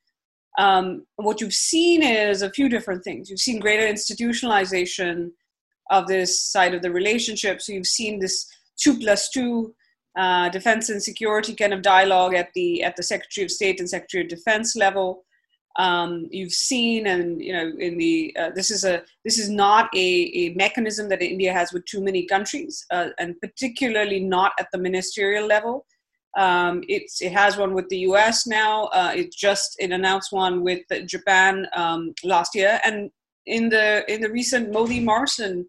Um, 0.57 1.05
what 1.15 1.39
you've 1.39 1.53
seen 1.53 2.03
is 2.03 2.41
a 2.41 2.49
few 2.49 2.67
different 2.69 3.03
things. 3.03 3.29
You've 3.29 3.39
seen 3.39 3.59
greater 3.59 3.85
institutionalization 3.85 5.31
of 5.89 6.07
this 6.07 6.41
side 6.41 6.73
of 6.73 6.81
the 6.81 6.91
relationship. 6.91 7.61
So 7.61 7.73
you've 7.73 7.87
seen 7.87 8.19
this 8.19 8.47
two 8.77 8.99
plus 8.99 9.29
two 9.29 9.73
uh, 10.17 10.49
defense 10.49 10.89
and 10.89 11.01
security 11.01 11.55
kind 11.55 11.73
of 11.73 11.81
dialogue 11.81 12.33
at 12.33 12.49
the 12.53 12.83
at 12.83 12.95
the 12.95 13.03
Secretary 13.03 13.45
of 13.45 13.51
State 13.51 13.79
and 13.79 13.89
Secretary 13.89 14.23
of 14.23 14.29
Defense 14.29 14.75
level 14.75 15.23
um, 15.77 16.27
you've 16.31 16.51
seen 16.51 17.07
and 17.07 17.41
you 17.41 17.53
know 17.53 17.71
in 17.79 17.97
the 17.97 18.35
uh, 18.39 18.49
this 18.53 18.71
is 18.71 18.83
a 18.83 19.03
this 19.23 19.37
is 19.37 19.49
not 19.49 19.89
a, 19.95 20.31
a 20.35 20.53
mechanism 20.55 21.07
that 21.09 21.21
india 21.21 21.53
has 21.53 21.71
with 21.71 21.85
too 21.85 22.01
many 22.01 22.25
countries 22.25 22.85
uh, 22.91 23.09
and 23.19 23.39
particularly 23.41 24.19
not 24.19 24.51
at 24.59 24.67
the 24.71 24.77
ministerial 24.77 25.47
level 25.47 25.85
um, 26.37 26.83
it's 26.87 27.21
it 27.21 27.31
has 27.31 27.57
one 27.57 27.73
with 27.73 27.87
the 27.89 27.97
us 27.97 28.47
now 28.47 28.85
uh, 28.87 29.11
it 29.15 29.33
just 29.33 29.75
it 29.79 29.91
announced 29.91 30.31
one 30.31 30.63
with 30.63 30.81
japan 31.05 31.67
um, 31.75 32.13
last 32.23 32.55
year 32.55 32.79
and 32.85 33.11
in 33.45 33.69
the 33.69 34.05
in 34.11 34.21
the 34.21 34.29
recent 34.29 34.71
modi 34.71 34.99
morrison 34.99 35.65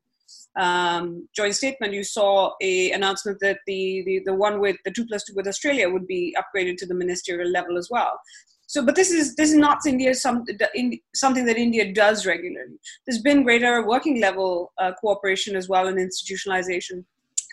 um, 0.57 1.29
joint 1.35 1.55
statement, 1.55 1.95
you 1.95 2.05
saw 2.05 2.53
a 2.61 2.93
announcement 2.93 3.39
that 3.41 3.59
the, 3.67 4.03
the 4.05 4.23
the 4.27 4.35
one 4.35 4.61
with 4.61 4.77
the 4.85 4.91
two 4.91 5.07
plus 5.07 5.25
two 5.25 5.35
with 5.35 5.49
Australia 5.49 5.89
would 5.89 6.07
be 6.07 6.37
upgraded 6.39 6.77
to 6.79 6.87
the 6.87 6.95
ministerial 6.95 7.51
level 7.51 7.79
as 7.79 7.89
well. 7.91 8.21
So, 8.67 8.85
but 8.85 8.95
this 8.95 9.11
is 9.11 9.35
this 9.35 9.51
is 9.51 9.57
not 9.57 9.79
India 9.87 10.15
some, 10.15 10.45
in, 10.75 10.99
something 11.15 11.47
that 11.47 11.57
India 11.57 11.93
does 11.93 12.27
regularly. 12.27 12.77
There's 13.07 13.23
been 13.23 13.43
greater 13.43 13.87
working 13.87 14.21
level 14.21 14.73
uh, 14.79 14.93
cooperation 15.01 15.57
as 15.57 15.69
well 15.69 15.89
and 15.89 15.99
institutionalization. 15.99 17.05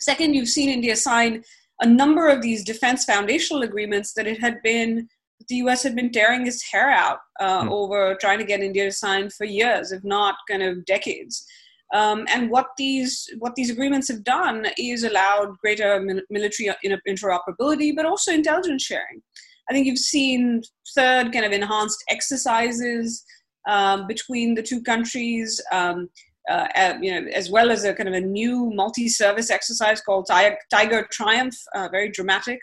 Second, 0.02 0.34
you've 0.34 0.50
seen 0.50 0.70
India 0.70 0.96
sign 0.96 1.44
a 1.82 1.88
number 1.88 2.28
of 2.28 2.42
these 2.42 2.64
defense 2.64 3.06
foundational 3.06 3.64
agreements 3.64 4.14
that 4.14 4.28
it 4.28 4.40
had 4.40 4.62
been 4.64 5.08
the 5.48 5.56
U.S. 5.56 5.84
had 5.84 5.96
been 5.96 6.12
tearing 6.12 6.46
its 6.48 6.64
hair 6.70 6.90
out 6.90 7.20
uh, 7.40 7.64
mm. 7.64 7.72
over 7.72 8.16
trying 8.20 8.40
to 8.40 8.46
get 8.46 8.60
India 8.60 8.86
to 8.86 8.92
sign 8.92 9.30
for 9.30 9.46
years, 9.46 9.92
if 9.92 10.04
not 10.04 10.36
kind 10.50 10.62
of 10.62 10.86
decades. 10.86 11.46
Um, 11.94 12.28
and 12.30 12.52
what 12.52 12.68
these 12.78 13.28
what 13.40 13.56
these 13.56 13.72
agreements 13.72 14.10
have 14.10 14.24
done 14.24 14.68
is 14.78 15.04
allowed 15.04 15.58
greater 15.60 16.00
military 16.30 16.70
interoperability, 17.08 17.96
but 17.96 18.06
also 18.06 18.32
intelligence 18.32 18.84
sharing. 18.84 19.24
I 19.70 19.74
think 19.74 19.88
you've 19.88 19.98
seen 19.98 20.62
third 20.96 21.32
kind 21.32 21.46
of 21.46 21.52
enhanced 21.52 22.04
exercises 22.10 23.24
um, 23.68 24.08
between 24.08 24.56
the 24.56 24.64
two 24.64 24.84
countries. 24.84 25.62
Um, 25.72 26.10
uh, 26.50 26.68
uh, 26.76 26.94
you 27.02 27.12
know, 27.12 27.30
as 27.32 27.50
well 27.50 27.70
as 27.70 27.84
a 27.84 27.94
kind 27.94 28.10
of 28.10 28.16
a 28.16 28.22
new 28.22 28.72
multi-service 28.74 29.52
exercise 29.52 30.02
called 30.02 30.28
Tiger 30.28 31.08
Triumph, 31.12 31.56
uh, 31.76 31.88
very 31.92 32.10
dramatic. 32.10 32.60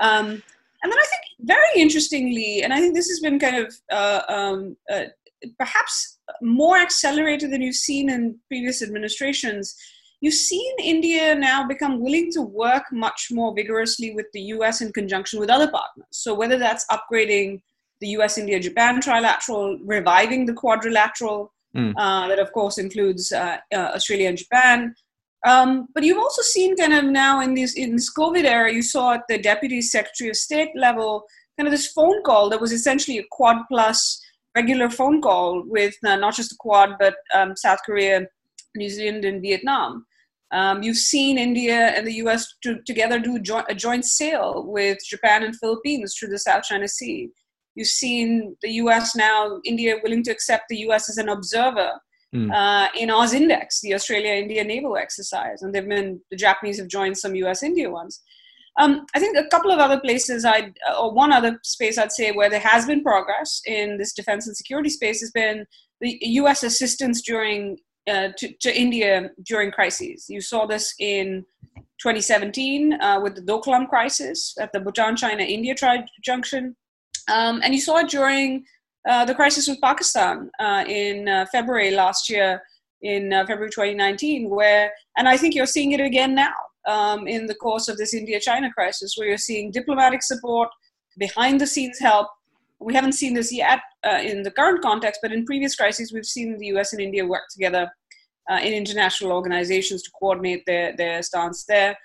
Um, 0.00 0.42
and 0.82 0.92
then 0.92 0.98
I 0.98 1.06
think 1.06 1.22
very 1.40 1.80
interestingly, 1.80 2.62
and 2.62 2.72
I 2.72 2.78
think 2.78 2.94
this 2.94 3.08
has 3.08 3.20
been 3.20 3.38
kind 3.38 3.56
of 3.56 3.74
uh, 3.90 4.20
um, 4.28 4.76
uh, 4.92 5.04
perhaps 5.58 6.18
more 6.42 6.76
accelerated 6.76 7.50
than 7.50 7.62
you've 7.62 7.74
seen 7.74 8.10
in 8.10 8.38
previous 8.48 8.82
administrations. 8.82 9.74
You've 10.20 10.34
seen 10.34 10.74
India 10.82 11.34
now 11.34 11.66
become 11.66 12.02
willing 12.02 12.30
to 12.32 12.42
work 12.42 12.84
much 12.92 13.28
more 13.30 13.54
vigorously 13.54 14.14
with 14.14 14.26
the 14.34 14.42
US 14.56 14.82
in 14.82 14.92
conjunction 14.92 15.40
with 15.40 15.48
other 15.48 15.70
partners. 15.70 16.06
So, 16.10 16.34
whether 16.34 16.58
that's 16.58 16.84
upgrading 16.90 17.62
the 18.02 18.08
US 18.18 18.36
India 18.36 18.60
Japan 18.60 19.00
trilateral, 19.00 19.78
reviving 19.82 20.44
the 20.44 20.52
quadrilateral, 20.52 21.53
mm. 21.76 21.92
uh, 21.96 22.28
that 22.28 22.38
of 22.38 22.52
course 22.52 22.78
includes 22.78 23.32
uh, 23.32 23.58
uh, 23.72 23.92
Australia 23.94 24.28
and 24.28 24.38
Japan. 24.38 24.94
Um, 25.46 25.88
but 25.94 26.04
you've 26.04 26.18
also 26.18 26.42
seen 26.42 26.74
kind 26.76 26.94
of 26.94 27.04
now 27.04 27.40
in 27.40 27.54
this 27.54 27.74
in 27.74 27.92
this 27.92 28.12
COVID 28.12 28.44
era, 28.44 28.72
you 28.72 28.82
saw 28.82 29.14
at 29.14 29.22
the 29.28 29.38
Deputy 29.38 29.82
Secretary 29.82 30.30
of 30.30 30.36
State 30.36 30.70
level 30.74 31.24
kind 31.58 31.66
of 31.66 31.72
this 31.72 31.92
phone 31.92 32.22
call 32.22 32.50
that 32.50 32.60
was 32.60 32.72
essentially 32.72 33.18
a 33.18 33.24
quad 33.30 33.58
plus 33.70 34.20
regular 34.56 34.88
phone 34.88 35.20
call 35.20 35.62
with 35.66 35.94
uh, 36.04 36.16
not 36.16 36.34
just 36.34 36.50
the 36.50 36.56
quad 36.58 36.96
but 36.98 37.14
um, 37.34 37.56
South 37.56 37.78
Korea, 37.84 38.26
New 38.74 38.88
Zealand, 38.88 39.24
and 39.24 39.42
Vietnam. 39.42 40.06
Um, 40.52 40.82
you've 40.82 40.96
seen 40.96 41.36
India 41.36 41.88
and 41.88 42.06
the 42.06 42.14
US 42.24 42.54
to, 42.62 42.78
together 42.86 43.18
do 43.18 43.38
jo- 43.40 43.64
a 43.68 43.74
joint 43.74 44.04
sale 44.04 44.64
with 44.66 44.98
Japan 45.06 45.42
and 45.42 45.56
Philippines 45.56 46.14
through 46.16 46.28
the 46.28 46.38
South 46.38 46.62
China 46.62 46.86
Sea. 46.86 47.28
You've 47.74 47.88
seen 47.88 48.56
the 48.62 48.70
US 48.72 49.16
now, 49.16 49.60
India 49.64 49.96
willing 50.02 50.22
to 50.24 50.30
accept 50.30 50.64
the 50.68 50.78
US 50.88 51.08
as 51.08 51.18
an 51.18 51.28
observer 51.28 51.92
mm. 52.34 52.52
uh, 52.52 52.88
in 52.96 53.08
AusIndex, 53.08 53.80
the 53.82 53.94
Australia 53.94 54.32
India 54.32 54.64
naval 54.64 54.96
exercise. 54.96 55.62
And 55.62 55.74
they've 55.74 55.88
been, 55.88 56.20
the 56.30 56.36
Japanese 56.36 56.78
have 56.78 56.88
joined 56.88 57.18
some 57.18 57.34
US 57.36 57.62
India 57.62 57.90
ones. 57.90 58.20
Um, 58.76 59.06
I 59.14 59.20
think 59.20 59.36
a 59.36 59.46
couple 59.48 59.70
of 59.70 59.78
other 59.78 60.00
places, 60.00 60.44
I'd, 60.44 60.76
uh, 60.88 61.00
or 61.00 61.12
one 61.12 61.32
other 61.32 61.60
space 61.62 61.96
I'd 61.96 62.10
say 62.10 62.32
where 62.32 62.50
there 62.50 62.58
has 62.60 62.86
been 62.86 63.04
progress 63.04 63.60
in 63.66 63.98
this 63.98 64.12
defense 64.12 64.46
and 64.46 64.56
security 64.56 64.88
space 64.88 65.20
has 65.20 65.30
been 65.30 65.64
the 66.00 66.18
US 66.22 66.64
assistance 66.64 67.22
during 67.22 67.78
uh, 68.06 68.28
to, 68.36 68.52
to, 68.60 68.78
India 68.78 69.30
during 69.44 69.70
crises. 69.70 70.26
You 70.28 70.40
saw 70.40 70.66
this 70.66 70.92
in 70.98 71.44
2017 72.02 73.00
uh, 73.00 73.20
with 73.22 73.34
the 73.34 73.40
Doklam 73.40 73.88
crisis 73.88 74.54
at 74.60 74.72
the 74.72 74.80
Bhutan 74.80 75.16
China 75.16 75.42
India 75.42 75.74
tri- 75.74 76.04
junction. 76.22 76.76
Um, 77.28 77.60
and 77.62 77.74
you 77.74 77.80
saw 77.80 77.98
it 77.98 78.08
during 78.08 78.64
uh, 79.08 79.24
the 79.24 79.34
crisis 79.34 79.68
with 79.68 79.80
Pakistan 79.80 80.50
uh, 80.60 80.84
in 80.86 81.28
uh, 81.28 81.46
February 81.52 81.90
last 81.90 82.30
year, 82.30 82.62
in 83.02 83.32
uh, 83.32 83.44
February 83.46 83.70
2019, 83.70 84.48
where, 84.48 84.90
and 85.16 85.28
I 85.28 85.36
think 85.36 85.54
you're 85.54 85.66
seeing 85.66 85.92
it 85.92 86.00
again 86.00 86.34
now 86.34 86.54
um, 86.86 87.26
in 87.26 87.46
the 87.46 87.54
course 87.54 87.88
of 87.88 87.98
this 87.98 88.14
India 88.14 88.40
China 88.40 88.72
crisis, 88.72 89.14
where 89.16 89.28
you're 89.28 89.38
seeing 89.38 89.70
diplomatic 89.70 90.22
support, 90.22 90.68
behind 91.18 91.60
the 91.60 91.66
scenes 91.66 91.98
help. 91.98 92.28
We 92.80 92.94
haven't 92.94 93.12
seen 93.12 93.34
this 93.34 93.52
yet 93.52 93.80
uh, 94.06 94.20
in 94.22 94.42
the 94.42 94.50
current 94.50 94.82
context, 94.82 95.20
but 95.22 95.32
in 95.32 95.44
previous 95.44 95.76
crises, 95.76 96.12
we've 96.12 96.26
seen 96.26 96.58
the 96.58 96.66
US 96.78 96.92
and 96.92 97.00
India 97.00 97.24
work 97.24 97.42
together 97.50 97.90
uh, 98.50 98.60
in 98.62 98.72
international 98.72 99.32
organizations 99.32 100.02
to 100.02 100.10
coordinate 100.18 100.64
their, 100.66 100.94
their 100.96 101.22
stance 101.22 101.64
there. 101.64 101.96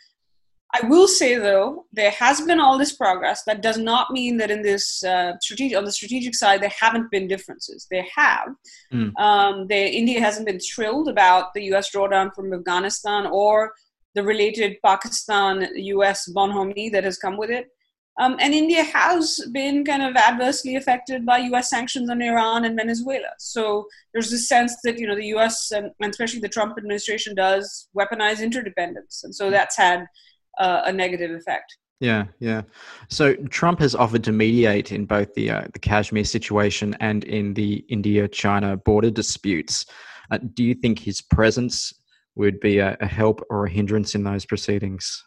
I 0.72 0.86
will 0.86 1.08
say 1.08 1.36
though, 1.36 1.86
there 1.92 2.12
has 2.12 2.42
been 2.42 2.60
all 2.60 2.78
this 2.78 2.96
progress. 2.96 3.44
That 3.44 3.62
does 3.62 3.78
not 3.78 4.12
mean 4.12 4.38
that 4.38 4.52
in 4.52 4.62
this 4.62 5.04
uh, 5.04 5.34
strategic 5.42 5.78
on 5.78 5.84
the 5.84 5.92
strategic 5.92 6.36
side 6.36 6.62
there 6.62 6.74
haven't 6.80 7.10
been 7.10 7.28
differences. 7.28 7.88
There 7.90 8.06
have. 8.16 8.50
Mm. 8.94 9.18
Um, 9.20 9.68
India 9.72 10.20
hasn't 10.20 10.46
been 10.46 10.60
thrilled 10.60 11.10
about 11.10 11.54
the 11.54 11.64
U.S. 11.66 11.90
drawdown 11.94 12.34
from 12.36 12.54
Afghanistan 12.54 13.26
or 13.26 13.74
the 14.14 14.24
related 14.24 14.78
Pakistan-U.S. 14.84 16.30
bonhomie 16.30 16.92
that 16.92 17.04
has 17.04 17.18
come 17.18 17.38
with 17.38 17.50
it. 17.50 17.70
Um, 18.20 18.36
and 18.40 18.54
India 18.54 18.84
has 18.84 19.40
been 19.54 19.86
kind 19.86 20.04
of 20.04 20.16
adversely 20.18 20.76
affected 20.76 21.26
by 21.26 21.38
U.S. 21.38 21.70
sanctions 21.70 22.10
on 22.10 22.22
Iran 22.22 22.66
and 22.66 22.76
Venezuela. 22.76 23.30
So 23.40 23.88
there's 24.12 24.30
this 24.30 24.48
sense 24.48 24.76
that 24.84 25.00
you 25.00 25.08
know 25.08 25.16
the 25.16 25.28
U.S. 25.28 25.72
and 25.72 25.92
especially 26.02 26.42
the 26.42 26.50
Trump 26.50 26.78
administration 26.78 27.34
does 27.34 27.88
weaponize 27.98 28.42
interdependence, 28.42 29.24
and 29.24 29.34
so 29.34 29.46
hmm. 29.46 29.52
that's 29.52 29.78
had 29.78 30.06
uh, 30.60 30.84
a 30.86 30.94
negative 30.94 31.32
effect. 31.32 31.78
Yeah, 32.00 32.26
yeah. 32.40 32.62
So 33.10 33.36
Trump 33.50 33.80
has 33.80 33.94
offered 33.94 34.24
to 34.24 34.32
mediate 34.32 34.92
in 34.92 35.06
both 35.06 35.34
the 35.34 35.52
uh, 35.52 35.64
the 35.74 35.80
Kashmir 35.80 36.24
situation 36.24 36.96
and 37.02 37.26
in 37.26 37.54
the 37.54 37.86
India-China 37.90 38.78
border 38.78 39.12
disputes. 39.12 39.86
Uh, 40.32 40.38
do 40.54 40.64
you 40.64 40.76
think 40.76 41.00
his 41.00 41.22
presence 41.22 41.94
would 42.36 42.60
be 42.62 42.78
a, 42.78 42.96
a, 43.02 43.08
help 43.08 43.42
or 43.50 43.66
a 43.66 43.70
hindrance 43.70 44.16
in 44.16 44.24
those 44.24 44.46
proceedings? 44.46 45.24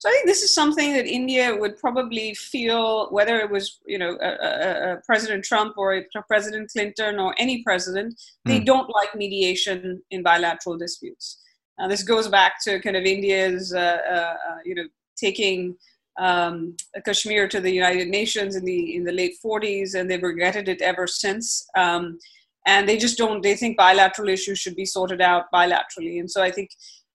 So 0.00 0.10
I 0.10 0.12
think 0.12 0.26
this 0.26 0.42
is 0.42 0.54
something 0.54 0.92
that 0.92 1.06
India 1.06 1.56
would 1.56 1.78
probably 1.78 2.34
feel, 2.34 3.08
whether 3.10 3.38
it 3.38 3.50
was 3.50 3.80
you 3.86 3.98
know 3.98 4.18
a, 4.20 4.92
a 4.92 4.96
President 5.06 5.42
Trump 5.42 5.78
or 5.78 6.04
President 6.28 6.70
Clinton 6.70 7.18
or 7.18 7.34
any 7.38 7.62
president, 7.62 8.14
they 8.44 8.60
mm. 8.60 8.66
don't 8.66 8.90
like 8.94 9.14
mediation 9.14 10.02
in 10.10 10.22
bilateral 10.22 10.76
disputes. 10.76 11.42
Uh, 11.78 11.88
this 11.88 12.02
goes 12.02 12.28
back 12.28 12.54
to 12.64 12.80
kind 12.80 12.96
of 12.96 13.04
India's, 13.04 13.72
uh, 13.72 13.98
uh, 14.10 14.34
uh 14.48 14.56
you 14.64 14.74
know, 14.74 14.84
taking 15.16 15.76
um, 16.18 16.76
Kashmir 17.04 17.48
to 17.48 17.60
the 17.60 17.70
United 17.70 18.08
Nations 18.08 18.56
in 18.56 18.64
the 18.64 18.96
in 18.96 19.04
the 19.04 19.12
late 19.12 19.34
40s, 19.44 19.94
and 19.94 20.10
they've 20.10 20.22
regretted 20.22 20.68
it 20.68 20.82
ever 20.82 21.06
since. 21.06 21.66
Um, 21.76 22.18
and 22.66 22.88
they 22.88 22.96
just 22.96 23.16
don't. 23.16 23.42
They 23.42 23.56
think 23.56 23.76
bilateral 23.76 24.28
issues 24.28 24.58
should 24.58 24.76
be 24.76 24.84
sorted 24.84 25.20
out 25.20 25.44
bilaterally. 25.54 26.18
And 26.20 26.30
so 26.30 26.42
I 26.42 26.50
think 26.50 26.70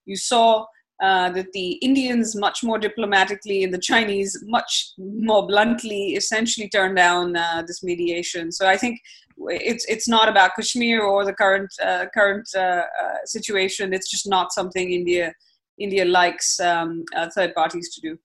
you 0.05 0.15
saw 0.15 0.65
uh, 1.01 1.29
that 1.31 1.51
the 1.53 1.73
Indians 1.73 2.35
much 2.35 2.63
more 2.63 2.77
diplomatically 2.77 3.63
and 3.63 3.73
the 3.73 3.79
Chinese 3.79 4.37
much 4.45 4.91
more 4.97 5.45
bluntly 5.47 6.15
essentially 6.15 6.69
turned 6.69 6.95
down 6.95 7.35
uh, 7.35 7.63
this 7.67 7.83
mediation. 7.83 8.51
So 8.51 8.67
I 8.67 8.77
think 8.77 8.99
it's 9.47 9.85
it's 9.85 10.07
not 10.07 10.29
about 10.29 10.51
Kashmir 10.55 11.01
or 11.01 11.25
the 11.25 11.33
current 11.33 11.73
uh, 11.83 12.05
current 12.13 12.47
uh, 12.55 12.59
uh, 12.59 13.17
situation. 13.25 13.93
It's 13.93 14.09
just 14.09 14.29
not 14.29 14.53
something 14.53 14.91
India 14.91 15.33
India 15.79 16.05
likes 16.05 16.59
um, 16.59 17.03
third 17.35 17.55
parties 17.55 17.93
to 17.95 18.01
do. 18.01 18.17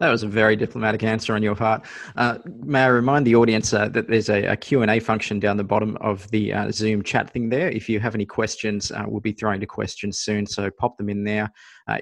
That 0.00 0.10
was 0.10 0.22
a 0.22 0.28
very 0.28 0.54
diplomatic 0.54 1.02
answer 1.02 1.34
on 1.34 1.42
your 1.42 1.56
part. 1.56 1.84
Uh, 2.16 2.38
may 2.46 2.84
I 2.84 2.86
remind 2.86 3.26
the 3.26 3.34
audience 3.34 3.72
uh, 3.72 3.88
that 3.88 4.06
there's 4.06 4.28
a, 4.28 4.44
a, 4.44 4.56
Q&A 4.56 5.00
function 5.00 5.40
down 5.40 5.56
the 5.56 5.64
bottom 5.64 5.96
of 6.00 6.30
the 6.30 6.54
Zoom 6.70 7.02
chat 7.02 7.30
thing 7.30 7.48
there. 7.48 7.68
If 7.68 7.88
you 7.88 7.98
have 7.98 8.14
any 8.14 8.24
questions, 8.24 8.92
we'll 9.06 9.20
be 9.20 9.32
throwing 9.32 9.60
to 9.60 9.66
questions 9.66 10.20
soon, 10.20 10.46
so 10.46 10.70
pop 10.70 10.96
them 10.98 11.08
in 11.08 11.24
there. 11.24 11.50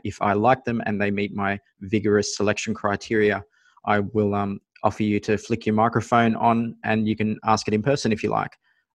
if 0.04 0.20
I 0.20 0.34
like 0.34 0.62
them 0.64 0.82
and 0.84 1.00
they 1.00 1.10
meet 1.10 1.34
my 1.34 1.58
vigorous 1.80 2.36
selection 2.36 2.74
criteria, 2.74 3.42
I 3.86 4.00
will 4.00 4.34
um, 4.34 4.60
offer 4.82 5.02
you 5.02 5.18
to 5.20 5.38
flick 5.38 5.66
your 5.66 5.74
microphone 5.74 6.36
on 6.36 6.76
and 6.84 7.08
you 7.08 7.16
can 7.16 7.38
ask 7.44 7.66
it 7.68 7.74
in 7.74 7.82
person 7.82 8.12
if 8.12 8.22
you 8.22 8.30
like. 8.30 8.52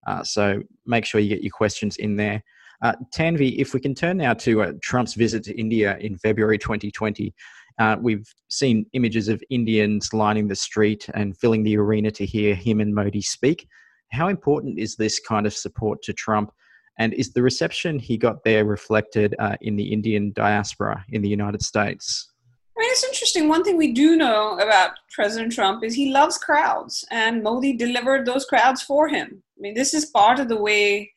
Uh, 0.07 0.23
so 0.23 0.61
make 0.85 1.05
sure 1.05 1.21
you 1.21 1.29
get 1.29 1.43
your 1.43 1.51
questions 1.51 1.97
in 1.97 2.15
there. 2.15 2.43
Uh, 2.81 2.93
Tanvi, 3.15 3.57
if 3.57 3.73
we 3.73 3.79
can 3.79 3.93
turn 3.93 4.17
now 4.17 4.33
to 4.33 4.63
uh, 4.63 4.73
Trump's 4.81 5.13
visit 5.13 5.43
to 5.43 5.59
India 5.59 5.97
in 5.99 6.17
February 6.17 6.57
2020, 6.57 7.33
uh, 7.81 7.97
we've 7.99 8.31
seen 8.47 8.85
images 8.93 9.27
of 9.27 9.41
Indians 9.49 10.13
lining 10.13 10.47
the 10.47 10.55
street 10.55 11.09
and 11.15 11.35
filling 11.35 11.63
the 11.63 11.75
arena 11.77 12.11
to 12.11 12.25
hear 12.27 12.53
him 12.53 12.79
and 12.79 12.93
Modi 12.93 13.21
speak. 13.21 13.67
How 14.11 14.27
important 14.27 14.77
is 14.77 14.95
this 14.95 15.19
kind 15.19 15.47
of 15.47 15.53
support 15.53 16.03
to 16.03 16.13
Trump? 16.13 16.51
And 16.99 17.11
is 17.15 17.33
the 17.33 17.41
reception 17.41 17.97
he 17.97 18.17
got 18.17 18.43
there 18.43 18.65
reflected 18.65 19.33
uh, 19.39 19.55
in 19.61 19.77
the 19.77 19.91
Indian 19.91 20.31
diaspora 20.35 21.03
in 21.09 21.23
the 21.23 21.29
United 21.29 21.63
States? 21.63 22.31
I 22.77 22.81
mean, 22.81 22.91
it's 22.91 23.03
interesting. 23.03 23.49
One 23.49 23.63
thing 23.63 23.77
we 23.77 23.93
do 23.93 24.15
know 24.15 24.59
about 24.59 24.91
President 25.11 25.51
Trump 25.51 25.83
is 25.83 25.95
he 25.95 26.11
loves 26.11 26.37
crowds, 26.37 27.03
and 27.09 27.41
Modi 27.41 27.75
delivered 27.75 28.27
those 28.27 28.45
crowds 28.45 28.83
for 28.83 29.07
him. 29.07 29.41
I 29.57 29.59
mean, 29.59 29.73
this 29.73 29.95
is 29.95 30.05
part 30.05 30.39
of 30.39 30.49
the 30.49 30.61
way 30.61 31.11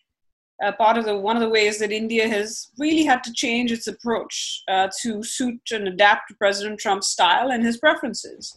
uh, 0.63 0.73
part 0.73 0.97
of 0.97 1.05
the 1.05 1.17
one 1.17 1.37
of 1.37 1.43
the 1.43 1.49
ways 1.49 1.79
that 1.79 1.93
India 1.93 2.29
has 2.29 2.71
really 2.79 3.05
had 3.05 3.25
to 3.25 3.33
change 3.33 3.73
its 3.73 3.87
approach 3.87 4.63
uh, 4.69 4.89
to 5.03 5.23
suit 5.23 5.61
and 5.73 5.89
adapt 5.89 6.29
to 6.29 6.35
President 6.37 6.79
Trump's 6.79 7.09
style 7.09 7.51
and 7.51 7.65
his 7.65 7.79
preferences. 7.79 8.57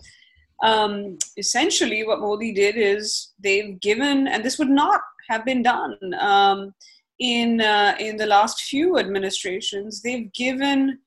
Um, 0.64 1.18
essentially, 1.38 2.06
what 2.06 2.20
Modi 2.20 2.54
did 2.54 2.76
is 2.78 3.34
they've 3.40 3.80
given, 3.80 4.28
and 4.28 4.44
this 4.44 4.58
would 4.58 4.70
not 4.70 5.02
have 5.30 5.46
been 5.46 5.62
done 5.62 5.98
um, 6.20 6.74
in 7.20 7.62
uh, 7.62 7.96
in 8.00 8.18
the 8.18 8.26
last 8.26 8.62
few 8.62 8.98
administrations. 8.98 10.02
They've 10.02 10.32
given 10.34 11.00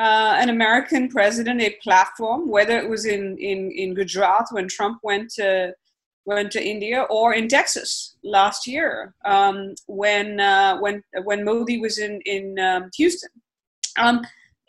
uh, 0.00 0.36
an 0.38 0.48
American 0.48 1.08
president 1.08 1.60
a 1.60 1.76
platform, 1.82 2.48
whether 2.48 2.78
it 2.78 2.88
was 2.88 3.06
in 3.06 3.36
in 3.38 3.70
in 3.72 3.94
Gujarat 3.94 4.46
when 4.50 4.68
Trump 4.68 4.98
went 5.02 5.30
to 5.34 5.74
went 6.24 6.52
to 6.52 6.64
India, 6.64 7.02
or 7.10 7.34
in 7.34 7.48
Texas 7.48 8.16
last 8.22 8.66
year 8.66 9.14
um, 9.24 9.74
when 9.86 10.40
uh, 10.40 10.78
when 10.78 11.02
when 11.24 11.44
Modi 11.44 11.78
was 11.78 11.98
in 11.98 12.20
in 12.24 12.58
um, 12.58 12.90
Houston. 12.96 13.30
Um, 13.98 14.22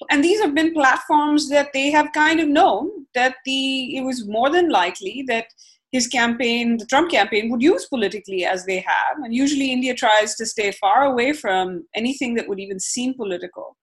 and 0.10 0.24
these 0.24 0.42
have 0.42 0.54
been 0.54 0.74
platforms 0.74 1.50
that 1.50 1.72
they 1.74 1.90
have 1.92 2.12
kind 2.14 2.40
of 2.40 2.48
known 2.48 2.90
that 3.14 3.36
the 3.46 3.98
it 3.98 4.04
was 4.04 4.28
more 4.28 4.50
than 4.50 4.70
likely 4.70 5.24
that 5.28 5.48
his 5.92 6.08
campaign, 6.08 6.78
the 6.78 6.88
Trump 6.88 7.12
campaign, 7.12 7.52
would 7.52 7.62
use 7.62 7.86
politically 7.86 8.44
as 8.46 8.66
they 8.66 8.80
have. 8.80 9.18
And 9.24 9.34
usually 9.34 9.72
India 9.72 9.94
tries 9.94 10.36
to 10.36 10.46
stay 10.46 10.72
far 10.72 11.06
away 11.06 11.34
from 11.34 11.86
anything 11.96 12.34
that 12.34 12.50
would 12.50 12.60
even 12.60 12.80
seem 12.80 13.14
political. 13.14 13.78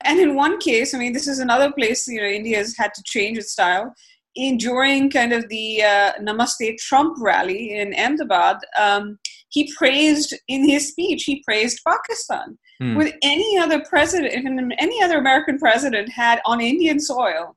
And 0.00 0.18
in 0.18 0.34
one 0.34 0.58
case, 0.58 0.92
I 0.92 0.98
mean, 0.98 1.12
this 1.12 1.28
is 1.28 1.38
another 1.38 1.70
place, 1.70 2.08
you 2.08 2.20
know, 2.20 2.26
India 2.26 2.56
has 2.58 2.74
had 2.76 2.92
to 2.94 3.02
change 3.04 3.38
its 3.38 3.52
style 3.52 3.94
in 4.34 4.56
during 4.56 5.10
kind 5.10 5.32
of 5.32 5.48
the 5.48 5.82
uh, 5.82 6.12
Namaste 6.20 6.76
Trump 6.78 7.16
rally 7.20 7.74
in 7.74 7.94
Ahmedabad, 7.94 8.58
um, 8.78 9.18
he 9.48 9.72
praised 9.76 10.34
in 10.48 10.66
his 10.68 10.88
speech 10.88 11.24
he 11.24 11.42
praised 11.46 11.80
Pakistan. 11.86 12.58
Hmm. 12.80 12.96
With 12.96 13.14
any 13.22 13.58
other 13.58 13.82
president, 13.88 14.32
if 14.32 14.72
any 14.78 15.02
other 15.02 15.18
American 15.18 15.58
president 15.58 16.08
had 16.10 16.40
on 16.46 16.60
Indian 16.60 16.98
soil, 16.98 17.54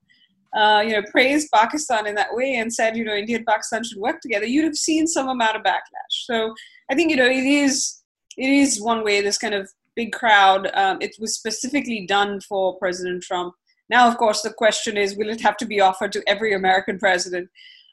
uh, 0.55 0.81
you 0.85 0.93
know, 0.93 1.01
praised 1.11 1.49
Pakistan 1.53 2.07
in 2.07 2.15
that 2.15 2.33
way 2.33 2.55
and 2.55 2.73
said, 2.73 2.95
you 2.95 3.03
know, 3.03 3.13
India 3.13 3.37
and 3.37 3.45
Pakistan 3.45 3.83
should 3.83 3.97
work 3.97 4.21
together, 4.21 4.45
you'd 4.45 4.63
have 4.63 4.75
seen 4.75 5.07
some 5.07 5.27
amount 5.27 5.57
of 5.57 5.63
backlash. 5.63 6.25
So 6.25 6.53
I 6.91 6.95
think 6.95 7.09
you 7.11 7.17
know 7.17 7.25
it 7.25 7.45
is 7.45 8.01
it 8.37 8.49
is 8.49 8.81
one 8.81 9.03
way 9.03 9.21
this 9.21 9.37
kind 9.37 9.53
of 9.53 9.69
big 9.95 10.11
crowd. 10.11 10.69
Um, 10.73 10.97
it 11.01 11.15
was 11.19 11.35
specifically 11.35 12.05
done 12.05 12.41
for 12.41 12.77
President 12.77 13.23
Trump 13.23 13.53
now, 13.89 14.07
of 14.07 14.17
course, 14.17 14.41
the 14.41 14.53
question 14.53 14.97
is 14.97 15.15
will 15.15 15.29
it 15.29 15.41
have 15.41 15.57
to 15.57 15.65
be 15.65 15.79
offered 15.79 16.11
to 16.13 16.23
every 16.27 16.53
American 16.53 16.97
president? 16.97 17.49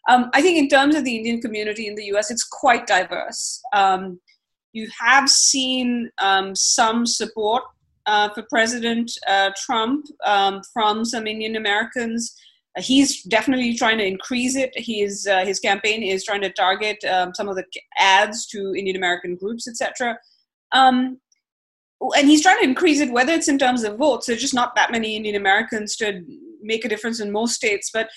Um, 0.09 0.31
I 0.33 0.43
think, 0.43 0.59
in 0.59 0.69
terms 0.69 0.95
of 0.95 1.05
the 1.05 1.17
Indian 1.17 1.41
community 1.41 1.87
in 1.87 1.95
the 1.95 2.05
US, 2.17 2.31
it's 2.31 2.45
quite 2.45 2.87
diverse. 2.87 3.63
Um, 3.73 4.21
you 4.73 4.89
have 4.99 5.29
seen 5.29 6.11
um, 6.19 6.55
some 6.57 7.07
support 7.07 7.63
uh, 8.07 8.31
for 8.31 8.43
President 8.51 9.13
uh, 9.29 9.51
Trump 9.65 10.07
um, 10.25 10.63
from 10.73 11.05
some 11.05 11.27
Indian 11.27 11.57
Americans. 11.57 12.35
He's 12.79 13.23
definitely 13.25 13.77
trying 13.77 13.99
to 13.99 14.07
increase 14.07 14.57
it. 14.57 14.73
His 14.75 15.27
uh, 15.27 15.45
his 15.45 15.61
campaign 15.61 16.03
is 16.03 16.25
trying 16.25 16.41
to 16.41 16.51
target 16.51 17.05
um, 17.05 17.35
some 17.35 17.49
of 17.49 17.57
the 17.57 17.65
ads 17.99 18.47
to 18.47 18.75
Indian 18.75 18.97
American 18.97 19.37
groups, 19.37 19.69
etc. 19.69 20.19
Um, 20.73 21.21
and 22.17 22.29
he's 22.29 22.43
trying 22.43 22.59
to 22.59 22.65
increase 22.65 23.01
it, 23.01 23.13
whether 23.13 23.33
it's 23.33 23.49
in 23.49 23.59
terms 23.59 23.85
of 23.85 23.99
votes. 23.99 24.27
There's 24.27 24.41
just 24.41 24.55
not 24.55 24.75
that 24.75 24.93
many 24.93 25.17
Indian 25.17 25.37
Americans 25.37 25.97
to 25.97 26.23
make 26.61 26.85
a 26.85 26.89
difference 26.89 27.21
in 27.21 27.31
most 27.31 27.55
states, 27.55 27.91
but 27.93 28.09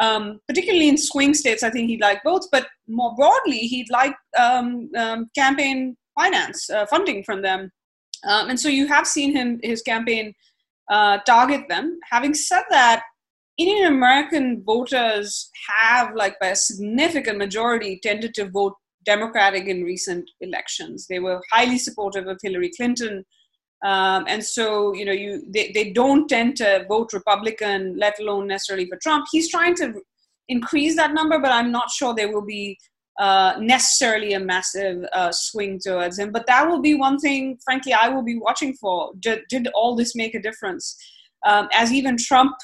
um, 0.00 0.40
particularly 0.46 0.88
in 0.88 0.96
swing 0.96 1.34
states, 1.34 1.62
I 1.62 1.70
think 1.70 1.88
he'd 1.88 2.00
like 2.00 2.22
votes. 2.24 2.48
But 2.50 2.66
more 2.88 3.14
broadly, 3.16 3.58
he'd 3.58 3.90
like 3.90 4.14
um, 4.38 4.90
um, 4.96 5.30
campaign 5.34 5.96
finance 6.18 6.68
uh, 6.70 6.86
funding 6.86 7.24
from 7.24 7.42
them, 7.42 7.70
um, 8.26 8.50
and 8.50 8.58
so 8.58 8.68
you 8.68 8.86
have 8.86 9.06
seen 9.06 9.34
him 9.34 9.60
his 9.62 9.82
campaign 9.82 10.34
uh, 10.90 11.18
target 11.18 11.68
them. 11.68 11.98
Having 12.10 12.34
said 12.34 12.62
that, 12.70 13.02
Indian 13.58 13.92
American 13.92 14.62
voters 14.64 15.50
have, 15.68 16.14
like 16.14 16.38
by 16.40 16.48
a 16.48 16.56
significant 16.56 17.38
majority, 17.38 17.98
tended 18.02 18.34
to 18.34 18.48
vote 18.48 18.74
Democratic 19.04 19.66
in 19.66 19.82
recent 19.82 20.30
elections. 20.40 21.06
They 21.08 21.18
were 21.18 21.40
highly 21.50 21.78
supportive 21.78 22.26
of 22.26 22.38
Hillary 22.42 22.70
Clinton. 22.76 23.24
Um, 23.84 24.24
and 24.26 24.44
so, 24.44 24.92
you 24.92 25.04
know, 25.04 25.12
you 25.12 25.42
they, 25.48 25.70
they 25.72 25.90
don't 25.90 26.28
tend 26.28 26.56
to 26.56 26.84
vote 26.88 27.12
Republican, 27.12 27.96
let 27.96 28.18
alone 28.18 28.48
necessarily 28.48 28.86
for 28.86 28.98
Trump. 29.00 29.26
He's 29.30 29.50
trying 29.50 29.76
to 29.76 29.94
increase 30.48 30.96
that 30.96 31.12
number, 31.12 31.38
but 31.38 31.52
I'm 31.52 31.70
not 31.70 31.90
sure 31.90 32.14
there 32.14 32.32
will 32.32 32.44
be 32.44 32.76
uh, 33.18 33.54
necessarily 33.60 34.32
a 34.32 34.40
massive 34.40 35.04
uh, 35.12 35.30
swing 35.32 35.78
towards 35.84 36.18
him. 36.18 36.32
But 36.32 36.46
that 36.46 36.68
will 36.68 36.80
be 36.80 36.94
one 36.94 37.18
thing, 37.18 37.58
frankly, 37.64 37.92
I 37.92 38.08
will 38.08 38.22
be 38.22 38.38
watching 38.38 38.74
for. 38.74 39.12
Did, 39.20 39.42
did 39.48 39.68
all 39.74 39.94
this 39.94 40.14
make 40.14 40.34
a 40.34 40.42
difference? 40.42 40.96
Um, 41.46 41.68
as 41.72 41.92
even 41.92 42.16
Trump 42.16 42.56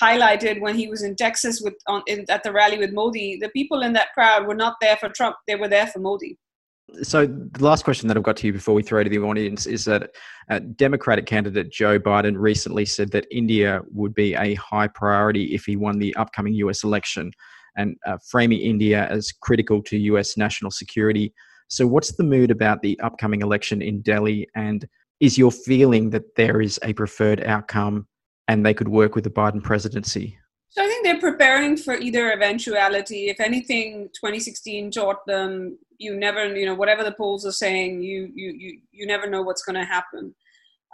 highlighted 0.00 0.60
when 0.60 0.74
he 0.74 0.88
was 0.88 1.02
in 1.02 1.16
Texas 1.16 1.60
with 1.60 1.74
on, 1.86 2.02
in, 2.06 2.24
at 2.28 2.42
the 2.42 2.52
rally 2.52 2.78
with 2.78 2.92
Modi, 2.92 3.38
the 3.40 3.48
people 3.50 3.82
in 3.82 3.92
that 3.94 4.12
crowd 4.14 4.46
were 4.46 4.54
not 4.54 4.76
there 4.80 4.96
for 4.96 5.08
Trump; 5.08 5.36
they 5.46 5.56
were 5.56 5.68
there 5.68 5.86
for 5.86 6.00
Modi. 6.00 6.38
So 7.02 7.26
the 7.26 7.64
last 7.64 7.84
question 7.84 8.08
that 8.08 8.16
I've 8.16 8.22
got 8.22 8.36
to 8.38 8.46
you 8.46 8.52
before 8.52 8.74
we 8.74 8.82
throw 8.82 9.02
to 9.02 9.10
the 9.10 9.18
audience 9.18 9.66
is 9.66 9.84
that 9.86 10.10
uh, 10.48 10.60
Democratic 10.76 11.26
candidate 11.26 11.70
Joe 11.70 11.98
Biden 11.98 12.36
recently 12.36 12.84
said 12.84 13.10
that 13.12 13.26
India 13.30 13.80
would 13.92 14.14
be 14.14 14.34
a 14.34 14.54
high 14.54 14.88
priority 14.88 15.54
if 15.54 15.64
he 15.64 15.76
won 15.76 15.98
the 15.98 16.14
upcoming 16.16 16.54
U.S. 16.54 16.84
election, 16.84 17.32
and 17.76 17.96
uh, 18.06 18.18
framing 18.28 18.60
India 18.60 19.06
as 19.08 19.32
critical 19.32 19.82
to 19.84 19.96
U.S. 19.96 20.36
national 20.36 20.70
security. 20.70 21.32
So, 21.68 21.86
what's 21.86 22.12
the 22.12 22.24
mood 22.24 22.50
about 22.50 22.82
the 22.82 22.98
upcoming 23.00 23.42
election 23.42 23.80
in 23.80 24.02
Delhi? 24.02 24.48
And 24.54 24.86
is 25.20 25.38
your 25.38 25.52
feeling 25.52 26.10
that 26.10 26.34
there 26.36 26.60
is 26.60 26.78
a 26.82 26.92
preferred 26.92 27.44
outcome 27.44 28.06
and 28.48 28.66
they 28.66 28.74
could 28.74 28.88
work 28.88 29.14
with 29.14 29.24
the 29.24 29.30
Biden 29.30 29.62
presidency? 29.62 30.36
So 30.70 30.84
I 30.84 30.86
think 30.86 31.04
they're 31.04 31.20
preparing 31.20 31.76
for 31.76 31.94
either 31.94 32.32
eventuality. 32.32 33.28
If 33.28 33.40
anything, 33.40 34.08
2016 34.14 34.92
taught 34.92 35.26
them 35.26 35.78
you 36.00 36.16
never, 36.16 36.56
you 36.56 36.66
know, 36.66 36.74
whatever 36.74 37.04
the 37.04 37.12
polls 37.12 37.46
are 37.46 37.52
saying, 37.52 38.02
you 38.02 38.32
you 38.34 38.50
you 38.52 38.78
you 38.90 39.06
never 39.06 39.28
know 39.28 39.42
what's 39.42 39.62
going 39.62 39.76
to 39.76 39.84
happen. 39.84 40.34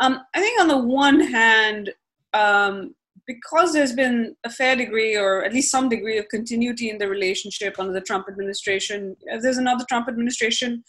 Um, 0.01 0.21
I 0.35 0.41
think 0.41 0.61
on 0.61 0.69
the 0.69 0.77
one 0.77 1.21
hand, 1.21 1.95
um, 2.35 2.95
because 3.27 3.73
there's 3.73 3.93
been 3.93 4.37
a 4.45 4.51
fair 4.51 4.75
degree, 4.77 5.17
or 5.17 5.45
at 5.45 5.55
least 5.55 5.71
some 5.71 5.89
degree, 5.89 6.19
of 6.19 6.29
continuity 6.29 6.91
in 6.91 6.99
the 6.99 7.09
relationship 7.09 7.79
under 7.79 7.93
the 7.93 8.01
Trump 8.01 8.27
administration, 8.29 9.17
if 9.27 9.43
there's 9.43 9.59
another 9.59 9.85
Trump 9.89 10.09
administration, 10.09 10.85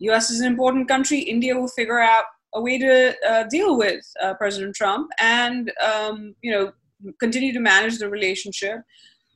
U.S. 0.00 0.30
is 0.30 0.40
an 0.40 0.46
important 0.46 0.88
country. 0.88 1.20
India 1.20 1.56
will 1.56 1.68
figure 1.68 2.00
out 2.00 2.24
a 2.54 2.60
way 2.60 2.78
to 2.78 3.14
uh, 3.28 3.44
deal 3.44 3.78
with 3.78 4.04
uh, 4.20 4.34
President 4.34 4.74
Trump 4.74 5.10
and 5.20 5.72
um, 5.80 6.34
you 6.42 6.50
know 6.50 6.72
continue 7.20 7.52
to 7.52 7.60
manage 7.60 7.98
the 7.98 8.08
relationship. 8.08 8.80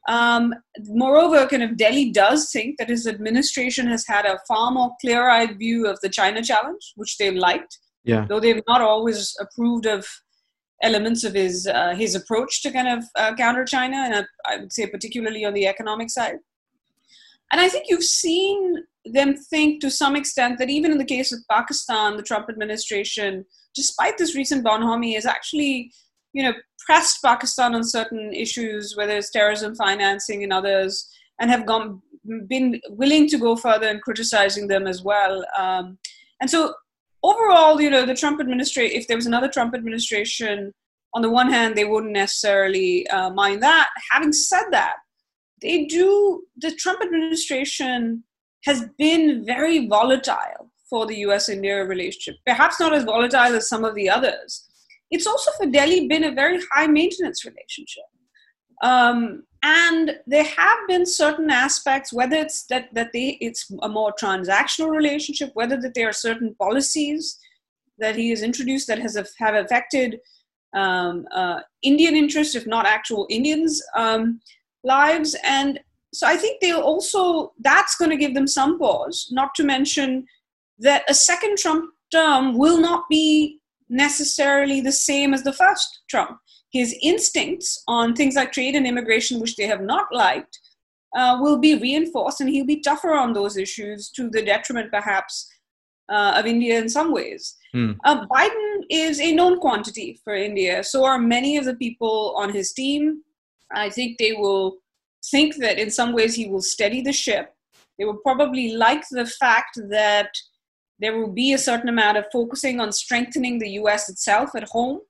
Um, 0.08 0.54
moreover, 0.86 1.46
kind 1.46 1.62
of 1.62 1.76
Delhi 1.76 2.10
does 2.10 2.50
think 2.50 2.78
that 2.78 2.88
his 2.88 3.06
administration 3.06 3.86
has 3.88 4.04
had 4.06 4.24
a 4.24 4.40
far 4.48 4.70
more 4.70 4.92
clear-eyed 5.00 5.58
view 5.58 5.86
of 5.86 6.00
the 6.00 6.08
China 6.08 6.42
challenge, 6.42 6.94
which 6.96 7.18
they've 7.18 7.34
liked. 7.34 7.78
Yeah. 8.04 8.24
Though 8.28 8.40
they've 8.40 8.62
not 8.66 8.80
always 8.80 9.36
approved 9.38 9.86
of 9.86 10.08
elements 10.82 11.24
of 11.24 11.34
his 11.34 11.66
uh, 11.66 11.94
his 11.94 12.14
approach 12.14 12.62
to 12.62 12.70
kind 12.70 12.88
of 12.88 13.04
uh, 13.16 13.34
counter 13.36 13.64
China, 13.64 13.96
and 13.96 14.14
I, 14.14 14.54
I 14.54 14.56
would 14.58 14.72
say 14.72 14.86
particularly 14.86 15.44
on 15.44 15.52
the 15.52 15.66
economic 15.66 16.10
side. 16.10 16.38
And 17.50 17.60
I 17.60 17.68
think 17.68 17.86
you've 17.88 18.04
seen 18.04 18.84
them 19.04 19.34
think 19.34 19.80
to 19.80 19.90
some 19.90 20.16
extent 20.16 20.58
that 20.58 20.70
even 20.70 20.92
in 20.92 20.98
the 20.98 21.04
case 21.04 21.32
of 21.32 21.38
Pakistan, 21.50 22.16
the 22.16 22.22
Trump 22.22 22.48
administration, 22.48 23.44
despite 23.74 24.18
this 24.18 24.36
recent 24.36 24.64
bonhomie, 24.64 25.14
has 25.14 25.26
actually, 25.26 25.90
you 26.32 26.42
know, 26.42 26.52
pressed 26.86 27.22
Pakistan 27.22 27.74
on 27.74 27.84
certain 27.84 28.32
issues, 28.32 28.96
whether 28.96 29.16
it's 29.16 29.30
terrorism 29.30 29.74
financing 29.74 30.42
and 30.42 30.52
others, 30.52 31.08
and 31.40 31.50
have 31.50 31.66
gone 31.66 32.02
been 32.46 32.80
willing 32.90 33.26
to 33.28 33.38
go 33.38 33.56
further 33.56 33.88
in 33.88 34.00
criticizing 34.00 34.68
them 34.68 34.86
as 34.86 35.02
well. 35.02 35.44
Um, 35.56 35.98
and 36.40 36.50
so 36.50 36.74
overall, 37.22 37.80
you 37.80 37.90
know, 37.90 38.04
the 38.04 38.14
Trump 38.14 38.40
administration, 38.40 38.96
if 38.96 39.06
there 39.06 39.16
was 39.16 39.26
another 39.26 39.48
Trump 39.48 39.74
administration, 39.74 40.72
on 41.14 41.22
the 41.22 41.30
one 41.30 41.50
hand, 41.50 41.74
they 41.74 41.84
wouldn't 41.84 42.12
necessarily 42.12 43.08
uh, 43.08 43.30
mind 43.30 43.62
that. 43.62 43.88
Having 44.12 44.32
said 44.34 44.64
that, 44.72 44.96
they 45.62 45.86
do, 45.86 46.42
the 46.56 46.70
Trump 46.72 47.02
administration 47.02 48.24
has 48.64 48.86
been 48.98 49.44
very 49.44 49.86
volatile 49.86 50.70
for 50.88 51.06
the 51.06 51.16
US 51.18 51.48
India 51.48 51.84
relationship, 51.84 52.36
perhaps 52.46 52.78
not 52.80 52.94
as 52.94 53.04
volatile 53.04 53.56
as 53.56 53.68
some 53.68 53.84
of 53.84 53.94
the 53.94 54.08
others. 54.08 54.67
It's 55.10 55.26
also 55.26 55.50
for 55.58 55.66
Delhi 55.66 56.06
been 56.08 56.24
a 56.24 56.34
very 56.34 56.60
high 56.72 56.86
maintenance 56.86 57.44
relationship. 57.44 58.04
Um, 58.82 59.44
and 59.62 60.18
there 60.26 60.44
have 60.44 60.78
been 60.86 61.04
certain 61.04 61.50
aspects, 61.50 62.12
whether 62.12 62.36
it's 62.36 62.66
that, 62.66 62.94
that 62.94 63.10
they, 63.12 63.38
it's 63.40 63.70
a 63.82 63.88
more 63.88 64.12
transactional 64.20 64.90
relationship, 64.90 65.50
whether 65.54 65.76
that 65.80 65.94
there 65.94 66.08
are 66.08 66.12
certain 66.12 66.54
policies 66.60 67.38
that 67.98 68.14
he 68.14 68.30
has 68.30 68.42
introduced 68.42 68.86
that 68.86 69.00
has 69.00 69.18
have 69.38 69.54
affected 69.54 70.20
um, 70.74 71.26
uh, 71.34 71.60
Indian 71.82 72.14
interests, 72.14 72.54
if 72.54 72.66
not 72.66 72.86
actual 72.86 73.26
Indians' 73.30 73.82
um, 73.96 74.40
lives. 74.84 75.34
And 75.44 75.80
so 76.14 76.26
I 76.26 76.36
think 76.36 76.60
they'll 76.60 76.80
also, 76.80 77.52
that's 77.60 77.96
going 77.96 78.10
to 78.10 78.16
give 78.16 78.34
them 78.34 78.46
some 78.46 78.78
pause, 78.78 79.28
not 79.32 79.54
to 79.56 79.64
mention 79.64 80.26
that 80.78 81.02
a 81.08 81.14
second 81.14 81.58
Trump 81.58 81.92
term 82.12 82.56
will 82.56 82.80
not 82.80 83.04
be 83.10 83.57
necessarily 83.88 84.80
the 84.80 84.92
same 84.92 85.34
as 85.34 85.42
the 85.42 85.52
first 85.52 86.00
Trump. 86.08 86.38
His 86.72 86.94
instincts 87.02 87.82
on 87.88 88.14
things 88.14 88.34
like 88.34 88.52
trade 88.52 88.74
and 88.74 88.86
immigration, 88.86 89.40
which 89.40 89.56
they 89.56 89.66
have 89.66 89.80
not 89.80 90.06
liked, 90.12 90.58
uh, 91.16 91.38
will 91.40 91.58
be 91.58 91.74
reinforced, 91.74 92.40
and 92.40 92.50
he'll 92.50 92.66
be 92.66 92.80
tougher 92.80 93.14
on 93.14 93.32
those 93.32 93.56
issues 93.56 94.10
to 94.10 94.28
the 94.28 94.42
detriment, 94.42 94.90
perhaps, 94.90 95.48
uh, 96.10 96.34
of 96.36 96.46
India 96.46 96.78
in 96.78 96.88
some 96.88 97.12
ways. 97.12 97.56
Mm. 97.74 97.96
Uh, 98.04 98.26
Biden 98.26 98.82
is 98.90 99.20
a 99.20 99.32
known 99.32 99.60
quantity 99.60 100.20
for 100.24 100.34
India. 100.34 100.82
So 100.82 101.04
are 101.04 101.18
many 101.18 101.56
of 101.56 101.64
the 101.64 101.74
people 101.74 102.34
on 102.36 102.52
his 102.52 102.72
team. 102.72 103.22
I 103.72 103.90
think 103.90 104.18
they 104.18 104.32
will 104.32 104.78
think 105.30 105.56
that 105.56 105.78
in 105.78 105.90
some 105.90 106.12
ways 106.12 106.34
he 106.34 106.48
will 106.48 106.62
steady 106.62 107.02
the 107.02 107.12
ship. 107.12 107.54
They 107.98 108.04
will 108.04 108.18
probably 108.18 108.74
like 108.74 109.04
the 109.10 109.26
fact 109.26 109.78
that 109.90 110.30
there 110.98 111.16
will 111.16 111.32
be 111.32 111.52
a 111.52 111.58
certain 111.58 111.88
amount 111.88 112.16
of 112.16 112.26
focusing 112.32 112.80
on 112.80 112.92
strengthening 112.92 113.58
the 113.58 113.70
US 113.82 114.08
itself 114.08 114.50
at 114.54 114.68
home. 114.68 115.00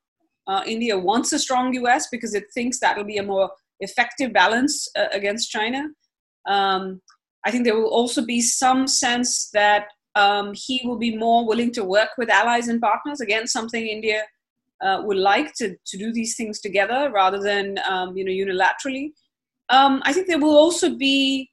Uh, 0.46 0.62
India 0.66 0.98
wants 0.98 1.32
a 1.32 1.38
strong 1.38 1.72
US 1.74 2.08
because 2.10 2.34
it 2.34 2.44
thinks 2.54 2.80
that 2.80 2.96
will 2.96 3.04
be 3.04 3.18
a 3.18 3.22
more 3.22 3.50
effective 3.80 4.32
balance 4.32 4.88
uh, 4.96 5.06
against 5.12 5.50
China. 5.50 5.88
Um, 6.46 7.00
I 7.44 7.50
think 7.50 7.64
there 7.64 7.76
will 7.76 7.90
also 7.90 8.24
be 8.24 8.40
some 8.40 8.86
sense 8.86 9.50
that 9.50 9.86
um, 10.14 10.52
he 10.54 10.80
will 10.84 10.98
be 10.98 11.16
more 11.16 11.46
willing 11.46 11.72
to 11.72 11.84
work 11.84 12.10
with 12.18 12.30
allies 12.30 12.68
and 12.68 12.80
partners. 12.80 13.20
Again, 13.20 13.46
something 13.46 13.86
India 13.86 14.22
uh, 14.82 15.02
would 15.04 15.16
like 15.16 15.54
to, 15.54 15.76
to 15.86 15.98
do 15.98 16.12
these 16.12 16.36
things 16.36 16.60
together 16.60 17.10
rather 17.12 17.40
than 17.40 17.78
um, 17.88 18.16
you 18.16 18.24
know 18.24 18.32
unilaterally. 18.32 19.12
Um, 19.68 20.02
I 20.04 20.12
think 20.12 20.26
there 20.26 20.40
will 20.40 20.56
also 20.56 20.96
be 20.96 21.50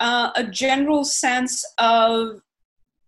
uh, 0.00 0.30
a 0.34 0.44
general 0.44 1.04
sense 1.04 1.64
of 1.78 2.40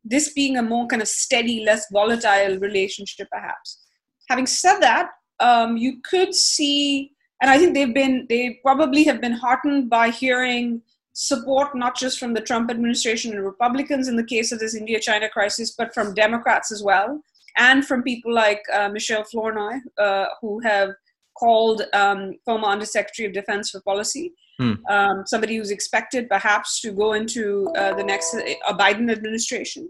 this 0.08 0.32
being 0.32 0.56
a 0.56 0.62
more 0.62 0.86
kind 0.86 1.02
of 1.02 1.08
steady, 1.08 1.64
less 1.64 1.86
volatile 1.92 2.58
relationship, 2.58 3.28
perhaps. 3.30 3.80
Having 4.28 4.46
said 4.46 4.80
that, 4.80 5.10
um, 5.40 5.76
you 5.76 6.00
could 6.02 6.34
see, 6.34 7.12
and 7.40 7.50
I 7.50 7.58
think 7.58 7.74
they've 7.74 7.94
been, 7.94 8.26
they 8.28 8.58
probably 8.62 9.04
have 9.04 9.20
been 9.20 9.32
heartened 9.32 9.90
by 9.90 10.10
hearing 10.10 10.82
support 11.12 11.74
not 11.74 11.96
just 11.96 12.18
from 12.18 12.34
the 12.34 12.40
Trump 12.40 12.70
administration 12.70 13.32
and 13.32 13.44
Republicans 13.44 14.06
in 14.06 14.16
the 14.16 14.24
case 14.24 14.52
of 14.52 14.58
this 14.58 14.74
India 14.74 15.00
China 15.00 15.28
crisis, 15.28 15.74
but 15.76 15.92
from 15.94 16.14
Democrats 16.14 16.70
as 16.70 16.82
well, 16.82 17.20
and 17.56 17.86
from 17.86 18.02
people 18.02 18.32
like 18.32 18.60
uh, 18.72 18.88
Michelle 18.88 19.24
Flournoy, 19.24 19.78
uh, 19.98 20.26
who 20.40 20.60
have 20.60 20.90
called 21.38 21.82
um, 21.92 22.34
former 22.44 22.68
Undersecretary 22.68 23.28
of 23.28 23.34
Defense 23.34 23.70
for 23.70 23.80
Policy, 23.80 24.32
hmm. 24.58 24.74
um, 24.88 25.24
somebody 25.26 25.56
who's 25.56 25.70
expected 25.70 26.28
perhaps 26.28 26.80
to 26.80 26.92
go 26.92 27.12
into 27.12 27.68
uh, 27.76 27.94
the 27.94 28.04
next 28.04 28.34
uh, 28.34 28.76
Biden 28.76 29.10
administration, 29.10 29.88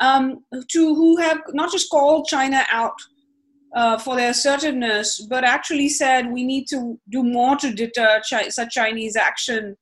um, 0.00 0.44
to 0.70 0.94
who 0.94 1.16
have 1.16 1.40
not 1.52 1.70
just 1.72 1.90
called 1.90 2.26
China 2.26 2.64
out. 2.70 2.98
Uh, 3.74 3.98
for 3.98 4.16
their 4.16 4.30
assertiveness, 4.30 5.26
but 5.28 5.44
actually 5.44 5.90
said 5.90 6.32
we 6.32 6.42
need 6.42 6.64
to 6.66 6.98
do 7.10 7.22
more 7.22 7.54
to 7.54 7.70
deter 7.70 8.18
chi- 8.28 8.48
such 8.48 8.72
Chinese 8.72 9.14
action 9.14 9.76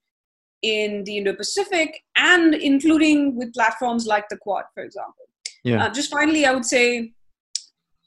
in 0.62 1.04
the 1.04 1.18
Indo-Pacific 1.18 2.02
and 2.16 2.54
including 2.54 3.36
with 3.36 3.54
platforms 3.54 4.06
like 4.06 4.28
the 4.28 4.36
Quad, 4.38 4.64
for 4.74 4.82
example. 4.82 5.26
Yeah. 5.64 5.84
Uh, 5.84 5.90
just 5.90 6.10
finally, 6.10 6.46
I 6.46 6.52
would 6.52 6.64
say 6.64 7.12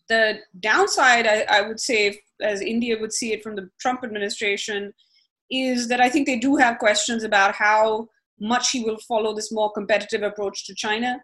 the 0.07 0.39
downside, 0.59 1.27
I, 1.27 1.45
I, 1.49 1.61
would 1.61 1.79
say, 1.79 2.19
as 2.41 2.61
India 2.61 2.97
would 2.99 3.13
see 3.13 3.31
it 3.33 3.43
from 3.43 3.55
the 3.55 3.69
Trump 3.79 4.03
administration, 4.03 4.93
is 5.51 5.87
that 5.87 6.01
I 6.01 6.09
think 6.09 6.25
they 6.25 6.37
do 6.37 6.55
have 6.55 6.77
questions 6.77 7.23
about 7.23 7.55
how 7.55 8.07
much 8.39 8.71
he 8.71 8.83
will 8.83 8.97
follow 9.07 9.33
this 9.33 9.51
more 9.51 9.71
competitive 9.71 10.23
approach 10.23 10.65
to 10.65 10.75
China. 10.75 11.21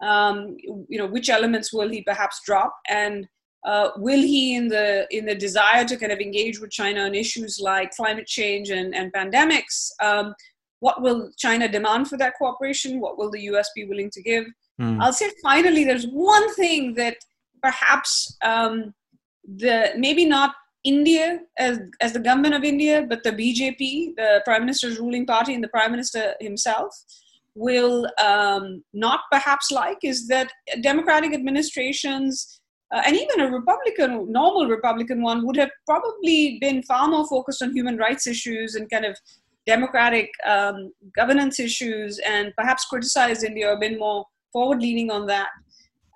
Um, 0.00 0.56
you 0.88 0.98
know, 0.98 1.06
which 1.06 1.28
elements 1.28 1.72
will 1.72 1.88
he 1.88 2.02
perhaps 2.02 2.40
drop, 2.44 2.72
and 2.88 3.26
uh, 3.66 3.90
will 3.96 4.20
he, 4.20 4.54
in 4.54 4.68
the 4.68 5.08
in 5.10 5.26
the 5.26 5.34
desire 5.34 5.84
to 5.84 5.96
kind 5.96 6.12
of 6.12 6.20
engage 6.20 6.60
with 6.60 6.70
China 6.70 7.00
on 7.00 7.16
issues 7.16 7.58
like 7.60 7.90
climate 7.90 8.28
change 8.28 8.70
and, 8.70 8.94
and 8.94 9.12
pandemics, 9.12 9.90
um, 10.00 10.34
what 10.78 11.02
will 11.02 11.32
China 11.36 11.66
demand 11.68 12.06
for 12.06 12.16
that 12.18 12.34
cooperation? 12.38 13.00
What 13.00 13.18
will 13.18 13.30
the 13.30 13.42
US 13.52 13.70
be 13.74 13.84
willing 13.86 14.10
to 14.10 14.22
give? 14.22 14.44
Mm. 14.80 15.02
I'll 15.02 15.12
say 15.12 15.30
finally, 15.42 15.84
there's 15.84 16.06
one 16.06 16.54
thing 16.54 16.94
that 16.94 17.16
perhaps 17.60 18.36
um, 18.44 18.94
the 19.44 19.92
maybe 19.96 20.24
not 20.24 20.52
India 20.84 21.40
as, 21.58 21.80
as 22.00 22.12
the 22.12 22.20
government 22.20 22.54
of 22.54 22.64
India, 22.64 23.04
but 23.08 23.22
the 23.22 23.32
BJP, 23.32 24.16
the 24.16 24.42
Prime 24.44 24.62
Minister's 24.62 24.98
ruling 24.98 25.26
party, 25.26 25.54
and 25.54 25.62
the 25.62 25.68
Prime 25.68 25.90
Minister 25.90 26.34
himself 26.40 26.94
will 27.54 28.08
um, 28.22 28.84
not 28.92 29.20
perhaps 29.32 29.70
like 29.70 29.98
is 30.02 30.28
that 30.28 30.52
Democratic 30.82 31.34
administrations 31.34 32.60
uh, 32.90 33.02
and 33.04 33.16
even 33.16 33.40
a 33.40 33.50
Republican, 33.50 34.32
normal 34.32 34.66
Republican 34.66 35.22
one, 35.22 35.46
would 35.46 35.56
have 35.56 35.70
probably 35.86 36.58
been 36.60 36.82
far 36.84 37.08
more 37.08 37.26
focused 37.26 37.62
on 37.62 37.74
human 37.74 37.98
rights 37.98 38.26
issues 38.26 38.76
and 38.76 38.88
kind 38.90 39.04
of 39.04 39.16
democratic 39.66 40.30
um, 40.46 40.90
governance 41.14 41.60
issues 41.60 42.18
and 42.26 42.52
perhaps 42.56 42.86
criticized 42.86 43.44
India 43.44 43.68
or 43.68 43.78
been 43.78 43.98
more 43.98 44.24
forward 44.52 44.80
leaning 44.80 45.10
on 45.10 45.26
that. 45.26 45.48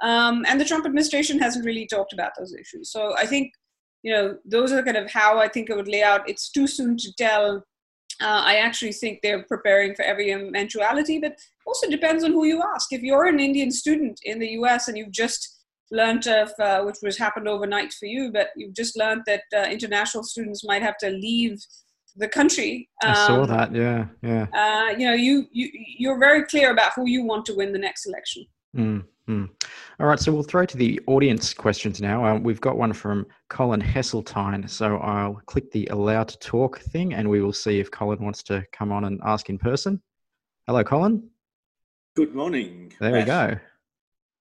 Um, 0.02 0.44
and 0.48 0.58
the 0.58 0.64
Trump 0.64 0.86
administration 0.86 1.38
hasn't 1.38 1.66
really 1.66 1.86
talked 1.86 2.14
about 2.14 2.32
those 2.38 2.54
issues. 2.54 2.90
So 2.90 3.14
I 3.18 3.26
think, 3.26 3.52
you 4.02 4.12
know, 4.12 4.36
those 4.44 4.72
are 4.72 4.82
kind 4.82 4.96
of 4.96 5.10
how 5.10 5.38
I 5.38 5.48
think 5.48 5.70
it 5.70 5.76
would 5.76 5.88
lay 5.88 6.02
out. 6.02 6.28
It's 6.28 6.50
too 6.50 6.66
soon 6.66 6.96
to 6.98 7.12
tell. 7.14 7.64
Uh, 8.20 8.42
I 8.44 8.56
actually 8.56 8.92
think 8.92 9.20
they're 9.22 9.44
preparing 9.44 9.94
for 9.94 10.02
every 10.02 10.30
eventuality, 10.30 11.18
but 11.18 11.38
also 11.66 11.88
depends 11.88 12.24
on 12.24 12.32
who 12.32 12.44
you 12.44 12.62
ask. 12.74 12.92
If 12.92 13.02
you're 13.02 13.26
an 13.26 13.40
Indian 13.40 13.70
student 13.70 14.20
in 14.24 14.38
the 14.38 14.48
US 14.48 14.88
and 14.88 14.98
you've 14.98 15.12
just 15.12 15.62
learned 15.90 16.26
of, 16.26 16.50
uh, 16.58 16.82
which 16.82 16.96
was 17.02 17.18
happened 17.18 17.48
overnight 17.48 17.92
for 17.92 18.06
you, 18.06 18.30
but 18.32 18.50
you've 18.56 18.74
just 18.74 18.96
learned 18.96 19.22
that 19.26 19.42
uh, 19.56 19.68
international 19.68 20.24
students 20.24 20.64
might 20.64 20.82
have 20.82 20.96
to 20.98 21.10
leave 21.10 21.58
the 22.16 22.28
country. 22.28 22.88
Um, 23.04 23.10
I 23.10 23.26
saw 23.26 23.42
um, 23.42 23.48
that. 23.48 23.74
Yeah, 23.74 24.06
yeah. 24.22 24.46
Uh, 24.52 24.90
you 24.98 25.06
know, 25.06 25.14
you 25.14 25.46
you 25.52 25.70
you're 25.98 26.18
very 26.18 26.44
clear 26.44 26.70
about 26.70 26.92
who 26.94 27.06
you 27.06 27.24
want 27.24 27.46
to 27.46 27.54
win 27.54 27.72
the 27.72 27.78
next 27.78 28.06
election. 28.06 28.46
Mm-hmm. 29.28 29.52
All 30.00 30.06
right, 30.06 30.18
so 30.18 30.32
we'll 30.32 30.42
throw 30.42 30.66
to 30.66 30.76
the 30.76 31.00
audience 31.06 31.54
questions 31.54 32.00
now. 32.00 32.24
Uh, 32.24 32.38
we've 32.38 32.60
got 32.60 32.76
one 32.76 32.92
from 32.92 33.26
Colin 33.48 33.80
Hesseltine, 33.80 34.68
so 34.68 34.96
I'll 34.98 35.40
click 35.46 35.70
the 35.70 35.86
allow 35.86 36.24
to 36.24 36.38
talk 36.38 36.80
thing, 36.80 37.14
and 37.14 37.28
we 37.28 37.40
will 37.40 37.52
see 37.52 37.78
if 37.78 37.90
Colin 37.90 38.22
wants 38.22 38.42
to 38.44 38.64
come 38.72 38.90
on 38.90 39.04
and 39.04 39.20
ask 39.24 39.48
in 39.48 39.58
person. 39.58 40.02
Hello, 40.66 40.82
Colin. 40.82 41.28
Good 42.16 42.34
morning. 42.34 42.92
There 43.00 43.12
we 43.12 43.22
go. 43.22 43.56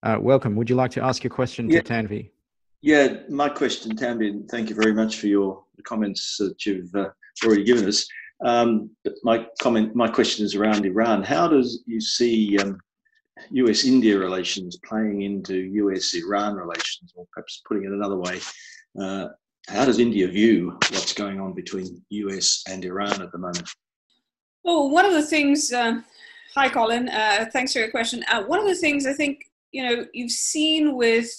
Uh, 0.04 0.17
welcome. 0.20 0.56
Would 0.56 0.70
you 0.70 0.76
like 0.76 0.91
to 0.91 1.04
ask 1.04 1.24
your 1.24 1.32
question 1.32 1.70
yeah. 1.70 1.82
to 1.82 1.94
Tanvi? 1.94 2.32
Yeah, 2.82 3.17
my 3.30 3.50
question, 3.50 3.96
Tanvi. 3.96 4.50
Thank 4.50 4.70
you 4.70 4.76
very 4.76 4.94
much 4.94 5.17
for 5.17 5.28
your 5.28 5.63
comments 5.84 6.38
that 6.38 6.65
you've 6.65 6.94
uh, 6.96 7.10
already 7.46 7.63
given 7.63 7.88
us. 7.88 8.08
Um, 8.44 8.89
but 9.04 9.13
my 9.24 9.46
comment, 9.62 9.96
my 9.96 10.08
question 10.08 10.44
is 10.44 10.56
around 10.56 10.86
Iran. 10.88 11.22
How 11.22 11.48
does 11.48 11.84
you 11.86 12.02
see 12.02 12.58
um, 12.58 12.80
U.S.-India 13.52 14.20
relations 14.20 14.78
playing 14.86 15.22
into 15.22 15.56
U.S.-Iran 15.56 16.58
relations, 16.58 17.13
or 17.15 17.26
perhaps 17.32 17.62
putting 17.67 17.86
it 17.86 17.91
another 17.91 18.17
way, 18.17 18.39
uh, 19.00 19.30
how 19.67 19.86
does 19.86 20.00
India 20.00 20.28
view 20.28 20.72
what's 20.89 21.13
going 21.13 21.39
on 21.39 21.54
between 21.54 22.04
U.S. 22.10 22.63
and 22.67 22.84
Iran 22.84 23.22
at 23.22 23.32
the 23.32 23.38
moment? 23.38 23.70
Well, 24.63 24.89
one 24.89 25.06
of 25.06 25.13
the 25.13 25.26
things. 25.26 25.72
Uh, 25.72 26.02
hi, 26.54 26.70
Colin. 26.70 27.10
Uh, 27.10 27.46
thanks 27.52 27.74
for 27.74 27.80
your 27.80 27.91
question. 27.91 28.24
Uh, 28.30 28.44
one 28.44 28.60
of 28.60 28.65
the 28.65 28.76
things 28.76 29.06
I 29.06 29.13
think 29.13 29.44
you 29.72 29.84
know 29.84 30.06
you've 30.13 30.32
seen 30.32 30.96
with 30.96 31.32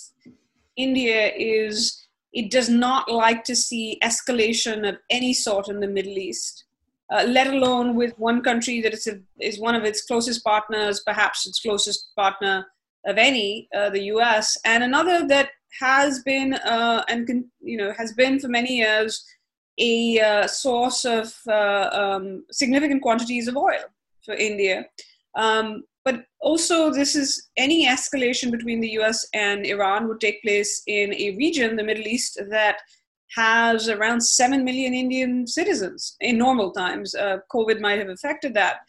India 0.76 1.33
is 1.37 2.07
it 2.33 2.50
does 2.50 2.68
not 2.68 3.11
like 3.11 3.44
to 3.44 3.55
see 3.55 3.98
escalation 4.02 4.88
of 4.88 4.96
any 5.11 5.35
sort 5.35 5.68
in 5.68 5.81
the 5.81 5.88
Middle 5.88 6.16
East, 6.18 6.64
uh, 7.12 7.25
let 7.25 7.48
alone 7.48 7.94
with 7.94 8.18
one 8.18 8.42
country 8.42 8.81
that 8.81 8.94
is, 8.94 9.07
a, 9.07 9.20
is 9.40 9.61
one 9.61 9.75
of 9.75 9.85
its 9.85 10.05
closest 10.05 10.42
partners, 10.42 11.03
perhaps 11.05 11.46
its 11.46 11.61
closest 11.61 12.11
partner 12.16 12.66
of 13.07 13.18
any, 13.18 13.68
uh, 13.77 13.90
the 13.90 14.05
U.S., 14.05 14.57
and 14.64 14.83
another 14.83 15.27
that 15.29 15.51
has 15.81 16.22
been 16.22 16.55
uh, 16.55 17.03
and 17.09 17.27
can, 17.27 17.51
you 17.61 17.77
know 17.77 17.92
has 17.96 18.12
been 18.12 18.38
for 18.38 18.48
many 18.48 18.77
years 18.77 19.25
a 19.79 20.20
uh, 20.20 20.46
source 20.46 21.05
of 21.05 21.35
uh, 21.48 21.88
um, 21.92 22.44
significant 22.51 23.01
quantities 23.03 23.48
of 23.48 23.57
oil 23.57 23.85
for 24.25 24.35
India. 24.35 24.85
Um, 25.35 25.85
but 26.05 26.27
also, 26.40 26.90
this 26.90 27.14
is 27.14 27.48
any 27.57 27.87
escalation 27.87 28.51
between 28.51 28.81
the 28.81 28.90
US 29.01 29.27
and 29.33 29.64
Iran 29.64 30.09
would 30.09 30.20
take 30.20 30.42
place 30.42 30.83
in 30.87 31.14
a 31.14 31.37
region, 31.37 31.77
the 31.77 31.85
Middle 31.85 32.07
East, 32.07 32.38
that 32.51 32.79
has 33.35 33.88
around 33.88 34.21
7 34.21 34.64
million 34.64 34.95
Indian 34.95 35.47
citizens 35.47 36.16
in 36.21 36.38
normal 36.38 36.71
times. 36.71 37.14
Uh, 37.14 37.38
COVID 37.53 37.81
might 37.81 37.99
have 37.99 38.09
affected 38.09 38.55
that. 38.55 38.81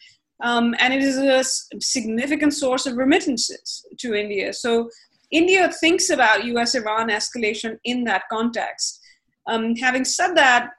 Um, 0.42 0.74
and 0.78 0.92
it 0.92 1.02
is 1.02 1.16
a 1.16 1.42
significant 1.80 2.52
source 2.52 2.86
of 2.86 2.96
remittances 2.96 3.86
to 3.98 4.14
India. 4.14 4.52
So 4.52 4.90
India 5.30 5.70
thinks 5.80 6.10
about 6.10 6.44
US 6.44 6.74
Iran 6.74 7.08
escalation 7.08 7.78
in 7.84 8.04
that 8.04 8.24
context. 8.30 9.00
Um, 9.46 9.74
having 9.76 10.04
said 10.04 10.34
that, 10.34 10.70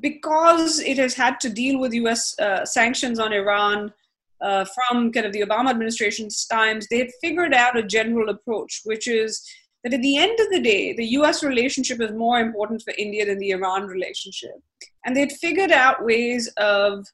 because 0.00 0.80
it 0.80 0.98
has 0.98 1.14
had 1.14 1.40
to 1.40 1.48
deal 1.48 1.80
with 1.80 1.92
US 1.94 2.38
uh, 2.38 2.64
sanctions 2.64 3.18
on 3.18 3.32
Iran 3.32 3.92
uh, 4.40 4.64
from 4.64 5.12
kind 5.12 5.26
of 5.26 5.32
the 5.32 5.42
Obama 5.42 5.70
administration's 5.70 6.46
times, 6.46 6.86
they 6.88 6.98
had 6.98 7.10
figured 7.20 7.54
out 7.54 7.78
a 7.78 7.82
general 7.82 8.28
approach, 8.28 8.82
which 8.84 9.08
is 9.08 9.42
that 9.84 9.94
at 9.94 10.02
the 10.02 10.16
end 10.16 10.38
of 10.38 10.50
the 10.50 10.60
day, 10.60 10.92
the 10.92 11.06
US 11.18 11.42
relationship 11.42 12.00
is 12.00 12.12
more 12.12 12.40
important 12.40 12.82
for 12.82 12.94
India 12.96 13.26
than 13.26 13.38
the 13.38 13.50
Iran 13.50 13.86
relationship. 13.86 14.54
And 15.04 15.16
they'd 15.16 15.32
figured 15.32 15.72
out 15.72 16.04
ways 16.04 16.48
of 16.56 17.06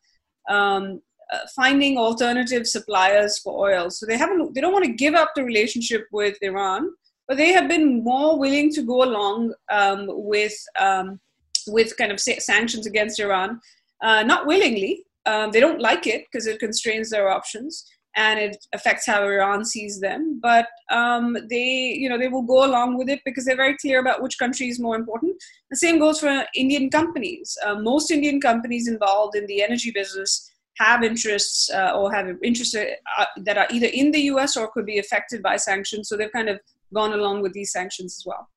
um, 0.48 1.00
uh, 1.32 1.38
finding 1.54 1.98
alternative 1.98 2.66
suppliers 2.66 3.38
for 3.38 3.70
oil. 3.70 3.90
So 3.90 4.06
they 4.06 4.16
haven't, 4.16 4.54
they 4.54 4.60
don't 4.60 4.72
want 4.72 4.84
to 4.84 4.92
give 4.92 5.14
up 5.14 5.30
the 5.34 5.44
relationship 5.44 6.06
with 6.12 6.36
Iran, 6.42 6.90
but 7.26 7.36
they 7.36 7.52
have 7.52 7.68
been 7.68 8.02
more 8.02 8.38
willing 8.38 8.72
to 8.72 8.82
go 8.82 9.02
along 9.04 9.54
um, 9.70 10.06
with 10.08 10.56
um, 10.78 11.20
with 11.66 11.94
kind 11.98 12.10
of 12.10 12.18
sanctions 12.18 12.86
against 12.86 13.20
Iran, 13.20 13.60
uh, 14.02 14.22
not 14.22 14.46
willingly. 14.46 15.04
Um, 15.26 15.50
they 15.52 15.60
don't 15.60 15.82
like 15.82 16.06
it 16.06 16.24
because 16.24 16.46
it 16.46 16.58
constrains 16.58 17.10
their 17.10 17.28
options 17.28 17.84
and 18.16 18.38
it 18.38 18.56
affects 18.74 19.06
how 19.06 19.22
Iran 19.22 19.64
sees 19.64 20.00
them. 20.00 20.40
But 20.42 20.66
um, 20.90 21.36
they, 21.48 21.94
you 21.96 22.08
know, 22.08 22.18
they 22.18 22.28
will 22.28 22.42
go 22.42 22.64
along 22.64 22.98
with 22.98 23.08
it 23.08 23.20
because 23.24 23.44
they're 23.44 23.56
very 23.56 23.76
clear 23.76 24.00
about 24.00 24.22
which 24.22 24.38
country 24.38 24.68
is 24.68 24.80
more 24.80 24.96
important. 24.96 25.36
The 25.70 25.76
same 25.76 25.98
goes 25.98 26.20
for 26.20 26.44
Indian 26.54 26.90
companies. 26.90 27.56
Uh, 27.64 27.76
most 27.76 28.10
Indian 28.10 28.40
companies 28.40 28.88
involved 28.88 29.36
in 29.36 29.46
the 29.46 29.62
energy 29.62 29.90
business 29.90 30.50
have 30.78 31.02
interests 31.02 31.70
uh, 31.70 31.92
or 31.94 32.12
have 32.12 32.36
interests 32.42 32.74
uh, 32.74 33.24
that 33.38 33.58
are 33.58 33.66
either 33.70 33.88
in 33.92 34.10
the 34.12 34.22
US 34.22 34.56
or 34.56 34.70
could 34.70 34.86
be 34.86 34.98
affected 34.98 35.42
by 35.42 35.56
sanctions. 35.56 36.08
So 36.08 36.16
they've 36.16 36.32
kind 36.32 36.48
of 36.48 36.60
gone 36.94 37.12
along 37.12 37.42
with 37.42 37.52
these 37.52 37.72
sanctions 37.72 38.16
as 38.18 38.24
well. 38.26 38.48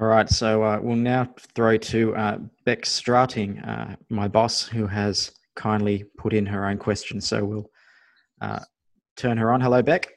All 0.00 0.06
right, 0.06 0.28
so 0.30 0.62
uh, 0.62 0.78
we'll 0.80 0.96
now 0.96 1.28
throw 1.54 1.76
to 1.76 2.16
uh, 2.16 2.38
Beck 2.64 2.82
Strating, 2.82 3.66
uh, 3.68 3.96
my 4.08 4.28
boss, 4.28 4.66
who 4.66 4.86
has 4.86 5.32
kindly 5.56 6.04
put 6.16 6.32
in 6.32 6.46
her 6.46 6.66
own 6.66 6.78
question. 6.78 7.20
So 7.20 7.44
we'll 7.44 7.70
uh, 8.40 8.60
turn 9.16 9.36
her 9.36 9.52
on. 9.52 9.60
Hello, 9.60 9.82
Beck. 9.82 10.08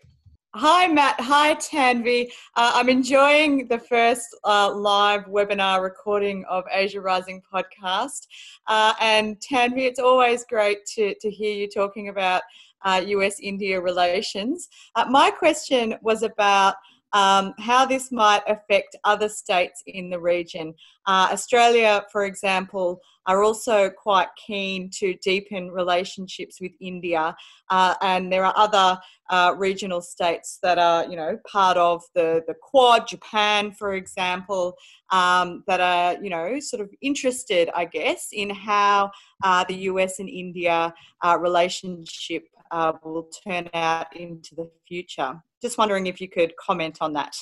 Hi, 0.55 0.87
Matt. 0.87 1.19
Hi, 1.19 1.55
Tanvi. 1.55 2.27
Uh, 2.55 2.73
I'm 2.75 2.87
enjoying 2.87 3.67
the 3.67 3.79
first 3.79 4.27
uh, 4.43 4.71
live 4.71 5.25
webinar 5.25 5.81
recording 5.81 6.45
of 6.47 6.63
Asia 6.71 7.01
Rising 7.01 7.41
podcast. 7.51 8.27
Uh, 8.67 8.93
and 9.01 9.37
Tanvi, 9.39 9.87
it's 9.87 9.99
always 9.99 10.45
great 10.45 10.85
to, 10.93 11.15
to 11.21 11.31
hear 11.31 11.55
you 11.55 11.67
talking 11.67 12.09
about 12.09 12.43
US 12.85 13.39
India 13.39 13.81
relations. 13.81 14.69
Uh, 14.95 15.05
my 15.09 15.31
question 15.31 15.95
was 16.01 16.21
about 16.21 16.75
um, 17.13 17.53
how 17.59 17.85
this 17.85 18.11
might 18.11 18.41
affect 18.47 18.95
other 19.03 19.29
states 19.29 19.83
in 19.85 20.09
the 20.09 20.19
region. 20.19 20.73
Uh, 21.05 21.29
Australia, 21.31 22.03
for 22.11 22.25
example, 22.25 22.99
are 23.25 23.43
also 23.43 23.89
quite 23.89 24.29
keen 24.35 24.89
to 24.99 25.13
deepen 25.15 25.71
relationships 25.71 26.59
with 26.59 26.71
India, 26.79 27.35
uh, 27.69 27.95
and 28.01 28.31
there 28.31 28.45
are 28.45 28.53
other 28.55 28.99
uh, 29.29 29.53
regional 29.57 30.01
states 30.01 30.59
that 30.61 30.77
are, 30.77 31.05
you 31.05 31.15
know, 31.15 31.37
part 31.49 31.77
of 31.77 32.03
the 32.15 32.43
the 32.47 32.53
Quad. 32.53 33.07
Japan, 33.07 33.71
for 33.71 33.93
example, 33.93 34.75
um, 35.11 35.63
that 35.67 35.79
are, 35.79 36.21
you 36.21 36.29
know, 36.29 36.59
sort 36.59 36.81
of 36.81 36.89
interested, 37.01 37.69
I 37.75 37.85
guess, 37.85 38.29
in 38.31 38.49
how 38.49 39.11
uh, 39.43 39.63
the 39.67 39.75
US 39.91 40.19
and 40.19 40.29
India 40.29 40.93
uh, 41.23 41.37
relationship 41.39 42.47
uh, 42.71 42.93
will 43.03 43.29
turn 43.47 43.69
out 43.73 44.15
into 44.15 44.55
the 44.55 44.69
future. 44.87 45.41
Just 45.61 45.77
wondering 45.77 46.07
if 46.07 46.19
you 46.19 46.27
could 46.27 46.53
comment 46.57 46.97
on 47.01 47.13
that. 47.13 47.35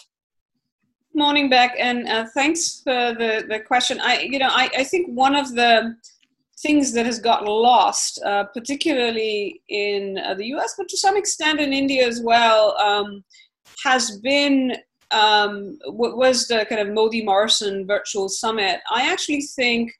Morning, 1.14 1.50
Beck, 1.50 1.76
and 1.78 2.08
uh, 2.08 2.26
thanks 2.34 2.82
for 2.84 3.14
the, 3.14 3.46
the 3.48 3.60
question. 3.60 4.00
I, 4.02 4.22
you 4.22 4.40
know, 4.40 4.48
I, 4.50 4.70
I 4.78 4.84
think 4.86 5.08
one 5.10 5.36
of 5.36 5.54
the 5.54 5.96
things 6.60 6.94
that 6.94 7.06
has 7.06 7.20
gotten 7.20 7.48
lost, 7.48 8.22
uh, 8.24 8.46
particularly 8.46 9.62
in 9.68 10.18
uh, 10.20 10.36
the 10.36 10.46
US, 10.56 10.76
but 10.78 10.88
to 10.88 10.98
some 10.98 11.18
extent 11.18 11.60
in 11.60 11.74
India 11.74 12.08
as 12.08 12.22
well, 12.22 12.78
um, 12.78 13.26
has 13.84 14.20
been 14.20 14.78
um, 15.12 15.78
what 15.90 16.16
was 16.16 16.48
the 16.48 16.66
kind 16.70 16.80
of 16.80 16.94
Modi 16.94 17.26
Morrison 17.26 17.86
virtual 17.86 18.30
summit. 18.30 18.80
I 18.90 19.12
actually 19.12 19.42
think 19.42 19.92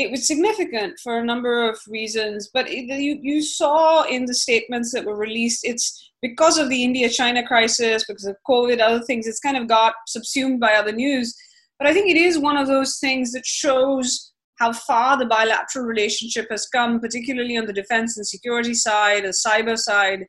it 0.00 0.10
was 0.10 0.26
significant 0.26 0.98
for 1.02 1.18
a 1.18 1.24
number 1.24 1.68
of 1.68 1.78
reasons, 1.88 2.50
but 2.52 2.68
it, 2.68 2.86
you, 3.00 3.18
you 3.20 3.42
saw 3.42 4.04
in 4.04 4.24
the 4.24 4.34
statements 4.34 4.92
that 4.92 5.04
were 5.04 5.16
released, 5.16 5.60
it's 5.64 6.10
because 6.22 6.58
of 6.58 6.68
the 6.68 6.82
India 6.82 7.08
China 7.08 7.46
crisis, 7.46 8.04
because 8.06 8.26
of 8.26 8.36
COVID, 8.48 8.80
other 8.80 9.02
things, 9.02 9.26
it's 9.26 9.40
kind 9.40 9.56
of 9.56 9.68
got 9.68 9.94
subsumed 10.06 10.60
by 10.60 10.74
other 10.74 10.92
news. 10.92 11.34
But 11.78 11.86
I 11.86 11.92
think 11.94 12.10
it 12.10 12.16
is 12.16 12.38
one 12.38 12.56
of 12.56 12.66
those 12.66 12.98
things 12.98 13.32
that 13.32 13.46
shows 13.46 14.32
how 14.58 14.72
far 14.72 15.18
the 15.18 15.24
bilateral 15.24 15.86
relationship 15.86 16.46
has 16.50 16.66
come, 16.66 17.00
particularly 17.00 17.56
on 17.56 17.66
the 17.66 17.72
defense 17.72 18.16
and 18.16 18.26
security 18.26 18.74
side, 18.74 19.24
the 19.24 19.28
cyber 19.28 19.78
side. 19.78 20.26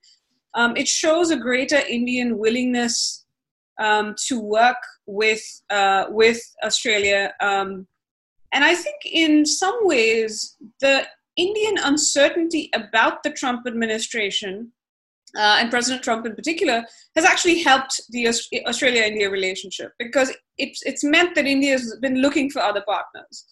Um, 0.54 0.78
it 0.78 0.88
shows 0.88 1.32
a 1.32 1.38
greater 1.38 1.80
Indian 1.90 2.38
willingness 2.38 3.26
um, 3.80 4.16
to 4.28 4.40
work 4.40 4.78
with 5.06 5.44
uh, 5.70 6.06
with 6.10 6.42
Australia. 6.64 7.34
Um, 7.42 7.88
and 8.54 8.64
I 8.64 8.76
think 8.76 8.98
in 9.06 9.46
some 9.46 9.78
ways, 9.82 10.58
the 10.80 11.06
Indian 11.38 11.78
uncertainty 11.84 12.70
about 12.74 13.24
the 13.24 13.32
Trump 13.32 13.62
administration, 13.66 14.72
uh, 15.38 15.58
and 15.60 15.72
President 15.72 16.04
Trump 16.04 16.26
in 16.26 16.36
particular, 16.36 16.84
has 17.16 17.26
actually 17.26 17.64
helped 17.64 18.02
the 18.10 18.28
Australia 18.68 19.04
India 19.04 19.30
relationship 19.30 19.94
because 19.98 20.32
it's, 20.58 20.82
it's 20.86 21.04
meant 21.04 21.36
that 21.36 21.46
India 21.46 21.72
has 21.72 21.96
been 22.02 22.16
looking 22.16 22.50
for 22.50 22.62
other 22.62 22.84
partners. 22.86 23.46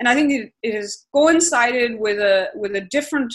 And 0.00 0.08
I 0.08 0.14
think 0.14 0.32
it, 0.32 0.52
it 0.62 0.74
has 0.74 1.06
coincided 1.14 1.98
with 1.98 2.18
a, 2.18 2.48
with 2.54 2.74
a 2.76 2.82
different, 2.82 3.34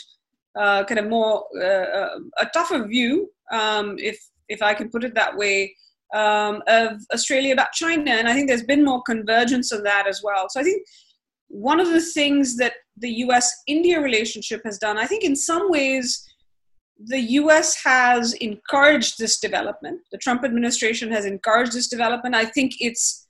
uh, 0.60 0.84
kind 0.86 1.00
of 1.00 1.08
more, 1.08 1.46
uh, 1.62 2.20
a 2.40 2.46
tougher 2.54 2.88
view, 2.88 3.30
um, 3.52 3.98
if, 4.00 4.20
if 4.50 4.62
I 4.62 4.74
can 4.74 4.90
put 4.90 5.04
it 5.04 5.14
that 5.16 5.38
way, 5.38 5.76
um, 6.14 6.62
of 6.68 7.00
Australia 7.14 7.54
about 7.54 7.72
China. 7.72 8.12
And 8.12 8.28
I 8.28 8.34
think 8.34 8.48
there's 8.48 8.64
been 8.64 8.84
more 8.84 9.02
convergence 9.04 9.72
of 9.72 9.84
that 9.84 10.08
as 10.08 10.22
well. 10.24 10.48
So 10.50 10.60
I 10.60 10.64
think 10.64 10.86
one 11.52 11.80
of 11.80 11.90
the 11.90 12.02
things 12.02 12.56
that 12.58 12.74
the 12.98 13.12
US 13.26 13.52
India 13.68 14.00
relationship 14.00 14.62
has 14.64 14.78
done, 14.78 14.98
I 14.98 15.06
think 15.06 15.24
in 15.24 15.36
some 15.36 15.70
ways, 15.70 16.26
the 17.06 17.20
US 17.20 17.82
has 17.84 18.34
encouraged 18.34 19.18
this 19.18 19.40
development. 19.40 20.02
The 20.12 20.18
Trump 20.18 20.44
administration 20.44 21.12
has 21.12 21.26
encouraged 21.26 21.74
this 21.74 21.88
development. 21.88 22.36
I 22.36 22.46
think 22.46 22.74
it's 22.80 23.28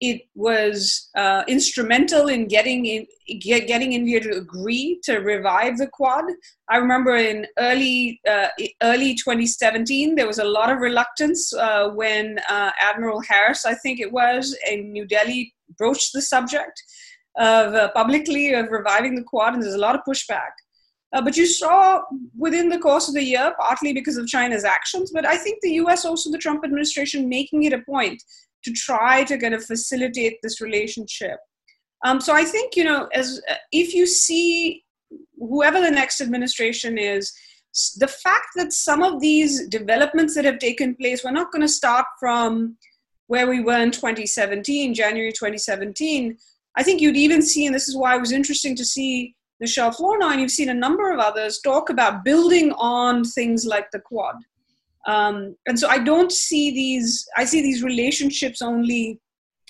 it 0.00 0.22
was 0.34 1.08
uh, 1.16 1.44
instrumental 1.48 2.28
in 2.28 2.46
getting 2.46 2.84
in, 2.84 3.06
get, 3.40 3.66
getting 3.66 3.92
India 3.92 4.20
to 4.20 4.36
agree 4.36 5.00
to 5.04 5.18
revive 5.18 5.78
the 5.78 5.86
Quad. 5.86 6.24
I 6.68 6.76
remember 6.76 7.16
in 7.16 7.46
early 7.58 8.20
uh, 8.28 8.48
early 8.82 9.14
2017 9.14 10.16
there 10.16 10.26
was 10.26 10.38
a 10.38 10.44
lot 10.44 10.70
of 10.70 10.80
reluctance 10.80 11.54
uh, 11.54 11.90
when 11.90 12.38
uh, 12.50 12.72
Admiral 12.80 13.22
Harris, 13.22 13.64
I 13.64 13.74
think 13.74 14.00
it 14.00 14.12
was, 14.12 14.56
in 14.70 14.92
New 14.92 15.06
Delhi 15.06 15.54
broached 15.78 16.12
the 16.12 16.22
subject 16.22 16.82
of 17.36 17.74
uh, 17.74 17.88
publicly 17.92 18.52
of 18.52 18.70
reviving 18.70 19.14
the 19.14 19.22
quad, 19.22 19.54
and 19.54 19.62
there's 19.62 19.74
a 19.74 19.78
lot 19.78 19.94
of 19.94 20.02
pushback. 20.06 20.50
Uh, 21.12 21.22
but 21.22 21.36
you 21.36 21.46
saw 21.46 22.02
within 22.36 22.68
the 22.68 22.78
course 22.78 23.08
of 23.08 23.14
the 23.14 23.22
year, 23.22 23.54
partly 23.58 23.92
because 23.92 24.16
of 24.16 24.26
China's 24.26 24.64
actions, 24.64 25.12
but 25.12 25.24
I 25.24 25.36
think 25.36 25.60
the 25.62 25.74
US, 25.74 26.04
also 26.04 26.30
the 26.30 26.38
Trump 26.38 26.64
administration, 26.64 27.28
making 27.28 27.64
it 27.64 27.72
a 27.72 27.82
point 27.82 28.22
to 28.64 28.72
try 28.72 29.22
to 29.24 29.38
kind 29.38 29.54
of 29.54 29.64
facilitate 29.64 30.38
this 30.42 30.60
relationship. 30.60 31.38
Um, 32.04 32.20
so 32.20 32.34
I 32.34 32.44
think 32.44 32.76
you 32.76 32.84
know, 32.84 33.08
as 33.12 33.40
uh, 33.48 33.54
if 33.72 33.94
you 33.94 34.06
see 34.06 34.84
whoever 35.38 35.80
the 35.80 35.90
next 35.90 36.20
administration 36.20 36.98
is, 36.98 37.32
the 37.96 38.08
fact 38.08 38.48
that 38.56 38.72
some 38.72 39.02
of 39.02 39.20
these 39.20 39.66
developments 39.68 40.34
that 40.34 40.44
have 40.44 40.58
taken 40.58 40.94
place, 40.94 41.24
we're 41.24 41.32
not 41.32 41.52
going 41.52 41.62
to 41.62 41.68
start 41.68 42.06
from 42.20 42.76
where 43.26 43.48
we 43.48 43.60
were 43.60 43.78
in 43.78 43.90
2017, 43.90 44.94
January 44.94 45.32
2017 45.32 46.36
I 46.76 46.82
think 46.82 47.00
you'd 47.00 47.16
even 47.16 47.42
see, 47.42 47.66
and 47.66 47.74
this 47.74 47.88
is 47.88 47.96
why 47.96 48.16
it 48.16 48.20
was 48.20 48.32
interesting 48.32 48.74
to 48.76 48.84
see 48.84 49.34
Michelle 49.60 49.92
Flournoy, 49.92 50.32
and 50.32 50.40
you've 50.40 50.50
seen 50.50 50.70
a 50.70 50.74
number 50.74 51.12
of 51.12 51.20
others 51.20 51.60
talk 51.60 51.90
about 51.90 52.24
building 52.24 52.72
on 52.72 53.24
things 53.24 53.64
like 53.64 53.90
the 53.92 54.00
Quad. 54.00 54.36
Um, 55.06 55.56
and 55.66 55.78
so 55.78 55.88
I 55.88 55.98
don't 55.98 56.32
see 56.32 56.70
these, 56.70 57.26
I 57.36 57.44
see 57.44 57.62
these 57.62 57.82
relationships 57.82 58.62
only 58.62 59.20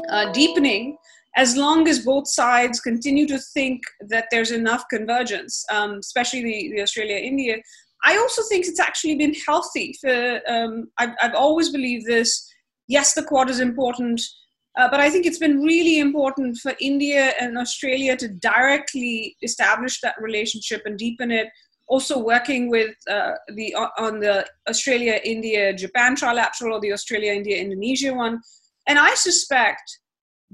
uh, 0.08 0.32
deepening 0.32 0.96
as 1.36 1.56
long 1.56 1.88
as 1.88 2.04
both 2.04 2.28
sides 2.28 2.80
continue 2.80 3.26
to 3.26 3.38
think 3.38 3.82
that 4.08 4.26
there's 4.30 4.52
enough 4.52 4.84
convergence, 4.88 5.64
um, 5.70 5.94
especially 5.98 6.42
the, 6.42 6.72
the 6.76 6.82
Australia 6.82 7.16
India. 7.16 7.56
I 8.04 8.16
also 8.16 8.42
think 8.48 8.66
it's 8.66 8.80
actually 8.80 9.16
been 9.16 9.34
healthy. 9.46 9.96
For 10.00 10.40
um, 10.48 10.90
I've, 10.98 11.14
I've 11.20 11.34
always 11.34 11.70
believed 11.70 12.06
this. 12.06 12.48
Yes, 12.86 13.14
the 13.14 13.24
Quad 13.24 13.50
is 13.50 13.60
important 13.60 14.20
uh, 14.76 14.88
but 14.90 15.00
I 15.00 15.08
think 15.10 15.24
it's 15.26 15.38
been 15.38 15.62
really 15.62 15.98
important 15.98 16.56
for 16.58 16.74
India 16.80 17.32
and 17.40 17.56
Australia 17.56 18.16
to 18.16 18.28
directly 18.28 19.36
establish 19.42 20.00
that 20.00 20.16
relationship 20.20 20.82
and 20.84 20.98
deepen 20.98 21.30
it. 21.30 21.48
Also, 21.86 22.18
working 22.18 22.70
with 22.70 22.94
uh, 23.10 23.32
the 23.54 23.74
on 23.98 24.20
the 24.20 24.46
Australia, 24.68 25.20
India, 25.22 25.74
Japan 25.74 26.16
trilateral 26.16 26.72
or 26.72 26.80
the 26.80 26.92
Australia, 26.92 27.32
India, 27.32 27.58
Indonesia 27.58 28.14
one, 28.14 28.40
and 28.86 28.98
I 28.98 29.14
suspect 29.14 29.98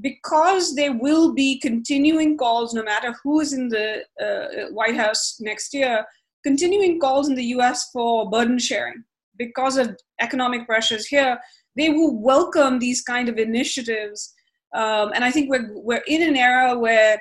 because 0.00 0.74
there 0.74 0.92
will 0.92 1.32
be 1.32 1.58
continuing 1.58 2.36
calls, 2.36 2.74
no 2.74 2.82
matter 2.82 3.14
who 3.22 3.40
is 3.40 3.52
in 3.52 3.68
the 3.68 4.02
uh, 4.20 4.70
White 4.72 4.96
House 4.96 5.36
next 5.40 5.74
year, 5.74 6.04
continuing 6.42 6.98
calls 6.98 7.28
in 7.28 7.34
the 7.34 7.44
US 7.56 7.90
for 7.92 8.28
burden 8.30 8.58
sharing 8.58 9.04
because 9.36 9.76
of 9.76 9.96
economic 10.20 10.66
pressures 10.66 11.06
here. 11.06 11.38
They 11.76 11.90
will 11.90 12.20
welcome 12.20 12.78
these 12.78 13.02
kind 13.02 13.28
of 13.28 13.38
initiatives. 13.38 14.34
Um, 14.74 15.12
and 15.14 15.24
I 15.24 15.30
think 15.30 15.50
we're, 15.50 15.70
we're 15.72 16.04
in 16.06 16.22
an 16.22 16.36
era 16.36 16.78
where 16.78 17.20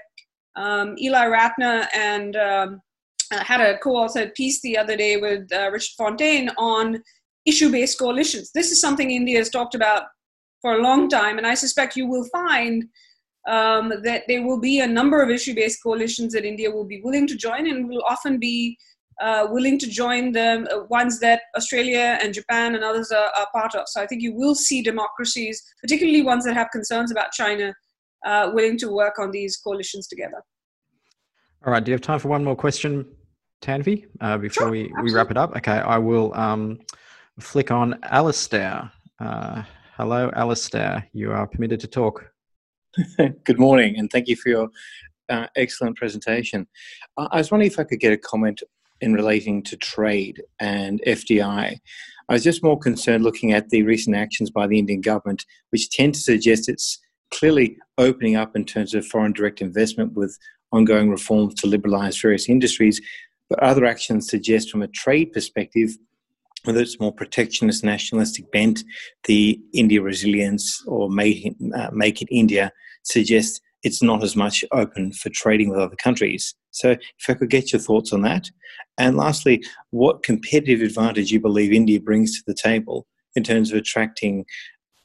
um, 0.56 0.96
Ely 1.00 1.26
Ratner 1.26 1.88
and 1.96 2.36
um, 2.36 2.82
uh, 3.32 3.44
had 3.44 3.62
a 3.62 3.78
co-authored 3.80 4.34
piece 4.36 4.62
the 4.62 4.78
other 4.78 4.98
day 4.98 5.18
with 5.18 5.52
uh, 5.54 5.70
Richard 5.72 5.96
Fontaine 5.98 6.50
on 6.58 7.02
issue-based 7.46 7.98
coalitions. 7.98 8.52
This 8.54 8.72
is 8.72 8.82
something 8.82 9.12
India 9.12 9.38
has 9.38 9.50
talked 9.50 9.76
about 9.76 10.04
for 10.62 10.74
a 10.74 10.82
long 10.82 11.08
time, 11.10 11.38
and 11.38 11.48
I 11.48 11.54
suspect 11.54 11.96
you 11.96 12.08
will 12.08 12.26
find 12.26 12.84
um, 13.48 13.94
that 14.04 14.24
there 14.28 14.46
will 14.46 14.60
be 14.60 14.82
a 14.82 14.88
number 14.88 15.22
of 15.22 15.30
issue-based 15.30 15.82
coalitions 15.82 16.34
that 16.34 16.44
India 16.44 16.70
will 16.70 16.86
be 16.86 17.02
willing 17.02 17.28
to 17.28 17.38
join, 17.38 17.68
and 17.68 17.88
will 17.88 18.04
often 18.08 18.40
be 18.40 18.78
uh, 19.20 19.48
willing 19.50 19.78
to 19.80 19.88
join 19.88 20.32
the 20.32 20.68
uh, 20.72 20.86
ones 20.90 21.20
that 21.20 21.42
Australia 21.56 22.18
and 22.22 22.34
Japan 22.34 22.76
and 22.76 22.84
others 22.84 23.12
are, 23.12 23.32
are, 23.38 23.48
part 23.54 23.76
of. 23.76 23.84
So 23.88 24.02
I 24.02 24.08
think 24.08 24.22
you 24.22 24.34
will 24.34 24.56
see 24.56 24.82
democracies, 24.82 25.62
particularly 25.82 26.22
ones 26.22 26.46
that 26.46 26.54
have 26.54 26.70
concerns 26.72 27.12
about 27.12 27.32
China, 27.32 27.74
uh, 28.26 28.52
willing 28.54 28.78
to 28.80 28.90
work 28.90 29.20
on 29.20 29.32
these 29.32 29.58
coalitions 29.58 30.08
together. 30.08 30.42
All 31.66 31.74
right. 31.74 31.84
Do 31.84 31.92
you 31.92 31.94
have 31.94 32.02
time 32.02 32.20
for 32.20 32.30
one 32.30 32.44
more 32.44 32.56
question, 32.56 33.06
Tanvi, 33.62 34.06
uh, 34.22 34.38
before 34.38 34.64
sure, 34.66 34.72
we, 34.72 34.92
we 35.04 35.14
wrap 35.14 35.32
it 35.32 35.38
up? 35.38 35.56
Okay. 35.58 35.74
I 35.74 35.98
will 35.98 36.34
um, 36.36 36.80
flick 37.40 37.72
on 37.72 38.00
Alistair. 38.04 38.90
Uh, 39.20 39.64
hello, 39.98 40.32
Alistair. 40.34 41.06
You 41.12 41.32
are 41.34 41.46
permitted 41.46 41.82
to 41.82 41.88
talk. 41.88 42.32
Good 43.18 43.60
morning, 43.60 43.98
and 43.98 44.10
thank 44.10 44.28
you 44.28 44.36
for 44.36 44.50
your 44.50 44.70
uh, 45.30 45.48
excellent 45.56 45.96
presentation. 45.96 46.68
I 47.18 47.38
was 47.38 47.52
wondering 47.52 47.70
if 47.70 47.78
I 47.78 47.84
could 47.84 48.00
get 48.00 48.14
a 48.14 48.18
comment 48.18 48.64
in 49.02 49.14
relating 49.14 49.64
to 49.64 49.78
trade 49.78 50.42
and 50.60 51.02
FDI. 51.08 51.80
I 52.30 52.34
was 52.34 52.44
just 52.44 52.64
more 52.64 52.78
concerned 52.78 53.24
looking 53.24 53.54
at 53.54 53.70
the 53.70 53.84
recent 53.84 54.16
actions 54.16 54.52
by 54.52 54.68
the 54.68 54.78
Indian 54.78 55.02
government, 55.02 55.46
which 55.72 55.90
tend 55.90 56.14
to 56.14 56.20
suggest 56.20 56.70
it's 56.70 57.00
clearly 57.32 57.78
opening 57.98 58.36
up 58.36 58.56
in 58.56 58.66
terms 58.66 58.94
of 58.94 59.06
foreign 59.06 59.34
direct 59.34 59.62
investment 59.62 60.14
with 60.14 60.38
ongoing 60.72 61.10
reforms 61.10 61.56
to 61.56 61.68
liberalize 61.68 62.20
various 62.20 62.48
industries. 62.48 63.02
But 63.50 63.64
other 63.64 63.86
actions 63.86 64.30
suggest, 64.30 64.70
from 64.70 64.84
a 64.84 64.88
trade 64.88 65.34
perspective, 65.34 65.98
whether 66.66 66.82
it's 66.82 67.00
more 67.00 67.14
protectionist, 67.14 67.84
nationalistic 67.84 68.52
bent, 68.52 68.84
the 69.26 69.60
India 69.74 70.02
resilience 70.02 70.84
or 70.86 71.10
make, 71.10 71.56
uh, 71.76 71.90
make 71.92 72.22
it 72.22 72.28
India 72.30 72.72
suggests 73.04 73.60
it's 73.82 74.04
not 74.04 74.24
as 74.24 74.36
much 74.36 74.64
open 74.72 75.14
for 75.14 75.30
trading 75.30 75.70
with 75.70 75.80
other 75.80 75.96
countries. 75.96 76.54
So, 76.72 76.92
if 76.92 77.30
I 77.30 77.34
could 77.34 77.50
get 77.50 77.72
your 77.74 77.82
thoughts 77.82 78.14
on 78.14 78.22
that. 78.24 78.50
And 78.98 79.18
lastly, 79.18 79.64
what 79.92 80.24
competitive 80.24 80.82
advantage 80.82 81.32
you 81.32 81.40
believe 81.40 81.72
India 81.72 82.00
brings 82.00 82.38
to 82.38 82.44
the 82.46 82.54
table 82.54 83.08
in 83.36 83.44
terms 83.44 83.72
of 83.72 83.78
attracting 83.78 84.46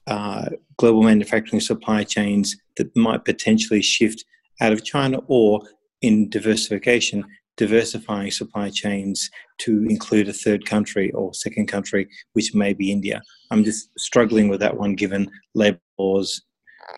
uh, 0.07 0.51
global 0.77 1.03
manufacturing 1.03 1.61
supply 1.61 2.05
chains 2.05 2.57
that 2.77 2.95
might 2.97 3.25
potentially 3.25 3.83
shift 3.83 4.25
out 4.61 4.73
of 4.73 4.85
China 4.85 5.21
or 5.29 5.63
in 6.03 6.29
diversification, 6.29 7.25
diversifying 7.57 8.31
supply 8.31 8.69
chains 8.69 9.31
to 9.59 9.87
include 9.89 10.29
a 10.29 10.33
third 10.33 10.67
country 10.67 11.11
or 11.13 11.33
second 11.33 11.67
country, 11.67 12.09
which 12.33 12.55
may 12.55 12.75
be 12.75 12.91
India. 12.91 13.23
I'm 13.51 13.65
just 13.65 13.89
struggling 13.99 14.49
with 14.49 14.61
that 14.61 14.77
one 14.77 14.95
given 14.95 15.31
labor 15.55 15.81
laws, 15.99 16.43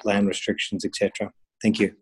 land 0.04 0.26
restrictions, 0.26 0.84
etc. 0.84 1.30
Thank 1.62 1.78
you. 1.78 1.94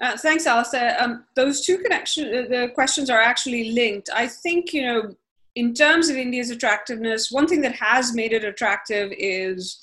Uh, 0.00 0.16
thanks, 0.16 0.46
Alistair. 0.46 0.96
Um, 1.00 1.24
those 1.36 1.64
two 1.64 1.78
connection, 1.78 2.26
uh, 2.28 2.48
the 2.48 2.68
questions 2.74 3.10
are 3.10 3.20
actually 3.20 3.72
linked. 3.72 4.10
I 4.14 4.26
think, 4.26 4.72
you 4.72 4.82
know, 4.82 5.14
in 5.54 5.72
terms 5.72 6.08
of 6.08 6.16
India's 6.16 6.50
attractiveness, 6.50 7.30
one 7.30 7.46
thing 7.46 7.60
that 7.60 7.76
has 7.76 8.12
made 8.12 8.32
it 8.32 8.44
attractive 8.44 9.12
is 9.16 9.80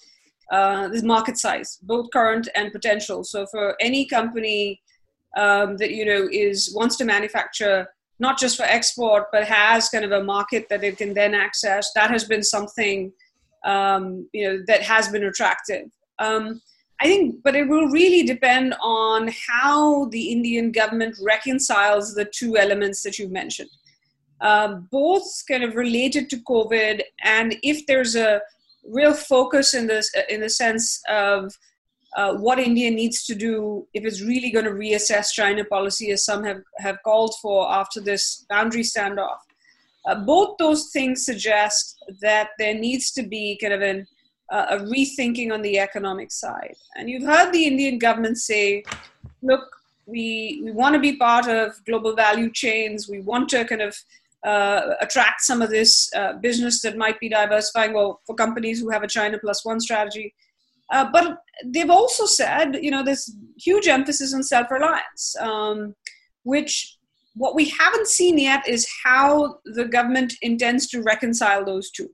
uh, 0.51 0.89
this 0.89 1.01
market 1.03 1.37
size, 1.37 1.79
both 1.83 2.11
current 2.11 2.49
and 2.55 2.73
potential. 2.73 3.23
So 3.23 3.45
for 3.45 3.75
any 3.79 4.05
company 4.05 4.81
um, 5.37 5.77
that 5.77 5.91
you 5.91 6.05
know 6.05 6.27
is 6.29 6.73
wants 6.75 6.97
to 6.97 7.05
manufacture 7.05 7.87
not 8.19 8.37
just 8.37 8.57
for 8.57 8.63
export 8.63 9.27
but 9.31 9.45
has 9.45 9.89
kind 9.89 10.03
of 10.03 10.11
a 10.11 10.23
market 10.23 10.67
that 10.69 10.83
it 10.83 10.97
can 10.97 11.13
then 11.13 11.33
access, 11.33 11.91
that 11.95 12.11
has 12.11 12.25
been 12.25 12.43
something 12.43 13.13
um, 13.65 14.27
you 14.33 14.45
know 14.45 14.63
that 14.67 14.81
has 14.81 15.07
been 15.07 15.23
attractive. 15.23 15.89
Um, 16.19 16.61
I 17.01 17.05
think, 17.05 17.41
but 17.43 17.55
it 17.55 17.67
will 17.67 17.87
really 17.87 18.23
depend 18.23 18.75
on 18.79 19.31
how 19.47 20.05
the 20.05 20.31
Indian 20.31 20.71
government 20.71 21.15
reconciles 21.19 22.13
the 22.13 22.25
two 22.25 22.57
elements 22.57 23.01
that 23.01 23.17
you've 23.17 23.31
mentioned. 23.31 23.71
Um, 24.39 24.87
both 24.91 25.25
kind 25.47 25.63
of 25.63 25.75
related 25.75 26.29
to 26.29 26.37
COVID, 26.37 27.01
and 27.23 27.55
if 27.63 27.87
there's 27.87 28.15
a 28.15 28.41
real 28.87 29.15
focus 29.15 29.73
in 29.73 29.87
this, 29.87 30.11
in 30.29 30.41
the 30.41 30.49
sense 30.49 31.01
of 31.09 31.51
uh, 32.17 32.33
what 32.35 32.59
India 32.59 32.91
needs 32.91 33.25
to 33.25 33.35
do 33.35 33.87
if 33.93 34.05
it's 34.05 34.21
really 34.21 34.51
going 34.51 34.65
to 34.65 34.71
reassess 34.71 35.31
China 35.31 35.63
policy, 35.65 36.11
as 36.11 36.23
some 36.23 36.43
have, 36.43 36.61
have 36.77 36.97
called 37.03 37.33
for 37.41 37.71
after 37.71 37.99
this 37.99 38.45
boundary 38.47 38.83
standoff. 38.83 39.37
Uh, 40.05 40.15
both 40.15 40.57
those 40.57 40.89
things 40.91 41.25
suggest 41.25 42.03
that 42.21 42.49
there 42.59 42.73
needs 42.73 43.11
to 43.11 43.23
be 43.23 43.57
kind 43.61 43.73
of 43.73 43.81
an 43.81 44.05
uh, 44.51 44.65
a 44.71 44.77
rethinking 44.79 45.51
on 45.51 45.61
the 45.61 45.79
economic 45.79 46.31
side. 46.31 46.75
And 46.95 47.09
you've 47.09 47.23
heard 47.23 47.51
the 47.51 47.65
Indian 47.65 47.97
government 47.97 48.37
say, 48.37 48.83
look, 49.41 49.63
we, 50.05 50.61
we 50.63 50.71
want 50.71 50.93
to 50.93 50.99
be 50.99 51.15
part 51.15 51.47
of 51.47 51.83
global 51.85 52.15
value 52.15 52.51
chains. 52.51 53.07
We 53.09 53.21
want 53.21 53.49
to 53.49 53.65
kind 53.65 53.81
of 53.81 53.95
uh, 54.43 54.95
attract 54.99 55.41
some 55.41 55.61
of 55.61 55.69
this 55.69 56.11
uh, 56.15 56.33
business 56.33 56.81
that 56.81 56.97
might 56.97 57.19
be 57.19 57.29
diversifying, 57.29 57.93
well, 57.93 58.21
for 58.25 58.35
companies 58.35 58.79
who 58.79 58.89
have 58.89 59.03
a 59.03 59.07
China 59.07 59.39
plus 59.39 59.63
one 59.63 59.79
strategy. 59.79 60.33
Uh, 60.91 61.09
but 61.11 61.37
they've 61.65 61.89
also 61.89 62.25
said, 62.25 62.75
you 62.81 62.91
know, 62.91 63.03
this 63.03 63.33
huge 63.57 63.87
emphasis 63.87 64.33
on 64.33 64.43
self 64.43 64.69
reliance, 64.69 65.35
um, 65.39 65.95
which 66.43 66.97
what 67.35 67.55
we 67.55 67.69
haven't 67.69 68.07
seen 68.07 68.37
yet 68.37 68.67
is 68.67 68.85
how 69.05 69.59
the 69.63 69.85
government 69.85 70.33
intends 70.41 70.87
to 70.87 71.01
reconcile 71.01 71.63
those 71.63 71.89
two. 71.89 72.09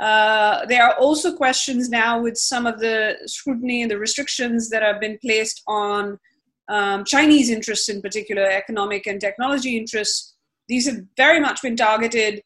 Uh, 0.00 0.64
there 0.66 0.84
are 0.84 0.94
also 0.94 1.36
questions 1.36 1.88
now 1.88 2.20
with 2.20 2.36
some 2.36 2.66
of 2.66 2.78
the 2.78 3.16
scrutiny 3.26 3.82
and 3.82 3.90
the 3.90 3.98
restrictions 3.98 4.70
that 4.70 4.82
have 4.82 5.00
been 5.00 5.18
placed 5.20 5.62
on 5.66 6.18
um, 6.68 7.04
Chinese 7.04 7.50
interests, 7.50 7.88
in 7.88 8.00
particular, 8.00 8.44
economic 8.44 9.06
and 9.06 9.20
technology 9.20 9.76
interests. 9.76 10.36
These 10.68 10.86
have 10.86 11.00
very 11.16 11.40
much 11.40 11.62
been 11.62 11.76
targeted 11.76 12.42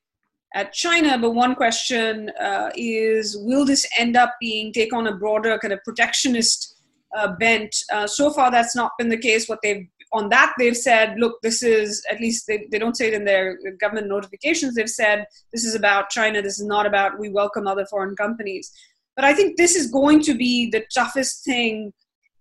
at 0.55 0.73
China, 0.73 1.19
but 1.19 1.33
one 1.33 1.55
question 1.55 2.31
uh, 2.41 2.71
is 2.77 3.37
will 3.39 3.65
this 3.65 3.87
end 3.99 4.17
up 4.17 4.35
being 4.41 4.73
take 4.73 4.93
on 4.93 5.07
a 5.07 5.17
broader 5.17 5.59
kind 5.59 5.73
of 5.73 5.81
protectionist 5.85 6.77
uh, 7.17 7.33
bent? 7.39 7.75
Uh, 7.93 8.07
so 8.07 8.31
far, 8.31 8.51
that's 8.51 8.77
not 8.77 8.93
been 8.99 9.09
the 9.09 9.17
case. 9.17 9.49
What 9.49 9.59
they've 9.63 9.87
on 10.13 10.29
that 10.29 10.53
they've 10.59 10.77
said 10.77 11.15
look 11.19 11.41
this 11.43 11.63
is 11.63 12.05
at 12.11 12.21
least 12.21 12.47
they, 12.47 12.67
they 12.71 12.79
don't 12.79 12.97
say 12.97 13.09
it 13.09 13.15
in 13.15 13.25
their 13.25 13.59
government 13.81 14.09
notifications 14.09 14.75
they've 14.75 14.89
said 14.89 15.25
this 15.53 15.65
is 15.65 15.75
about 15.75 16.11
china 16.11 16.43
this 16.43 16.59
is 16.59 16.67
not 16.67 16.87
about 16.87 17.19
we 17.19 17.29
welcome 17.29 17.67
other 17.67 17.87
foreign 17.87 18.17
companies. 18.17 18.73
But 19.17 19.25
i 19.25 19.35
think 19.35 19.57
this 19.57 19.77
is 19.77 19.91
going 19.91 20.23
to 20.23 20.35
be 20.35 20.71
the 20.71 20.85
toughest 20.95 21.45
thing 21.45 21.93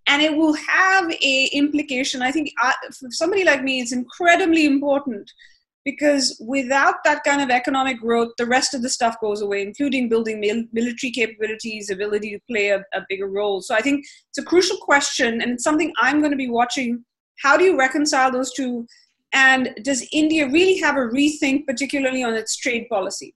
and 0.07 0.21
it 0.21 0.36
will 0.36 0.53
have 0.53 1.12
a 1.12 1.45
implication. 1.53 2.21
I 2.21 2.31
think 2.31 2.51
uh, 2.62 2.73
for 2.99 3.10
somebody 3.12 3.43
like 3.43 3.63
me 3.63 3.81
it's 3.81 3.91
incredibly 3.91 4.65
important 4.65 5.31
because 5.86 6.39
without 6.45 6.95
that 7.03 7.23
kind 7.23 7.41
of 7.41 7.49
economic 7.49 7.99
growth 7.99 8.31
the 8.38 8.45
rest 8.45 8.73
of 8.73 8.81
the 8.81 8.89
stuff 8.89 9.15
goes 9.19 9.41
away 9.41 9.62
including 9.63 10.10
building 10.10 10.39
mil- 10.39 10.65
military 10.71 11.12
capabilities 11.12 11.89
ability 11.89 12.31
to 12.31 12.39
play 12.49 12.69
a, 12.69 12.79
a 12.93 13.01
bigger 13.10 13.27
role. 13.27 13.62
So 13.62 13.75
i 13.75 13.81
think 13.81 14.05
it's 14.29 14.38
a 14.38 14.43
crucial 14.43 14.77
question 14.77 15.41
and 15.41 15.51
it's 15.51 15.63
something 15.63 15.91
i'm 15.99 16.19
going 16.19 16.31
to 16.31 16.38
be 16.38 16.49
watching 16.49 17.03
how 17.41 17.58
do 17.58 17.63
you 17.63 17.77
reconcile 17.77 18.32
those 18.32 18.54
two? 18.54 18.88
And 19.34 19.74
does 19.84 20.07
India 20.11 20.47
really 20.47 20.78
have 20.80 20.95
a 20.95 21.07
rethink, 21.07 21.66
particularly 21.66 22.24
on 22.24 22.34
its 22.34 22.57
trade 22.57 22.88
policy? 22.89 23.34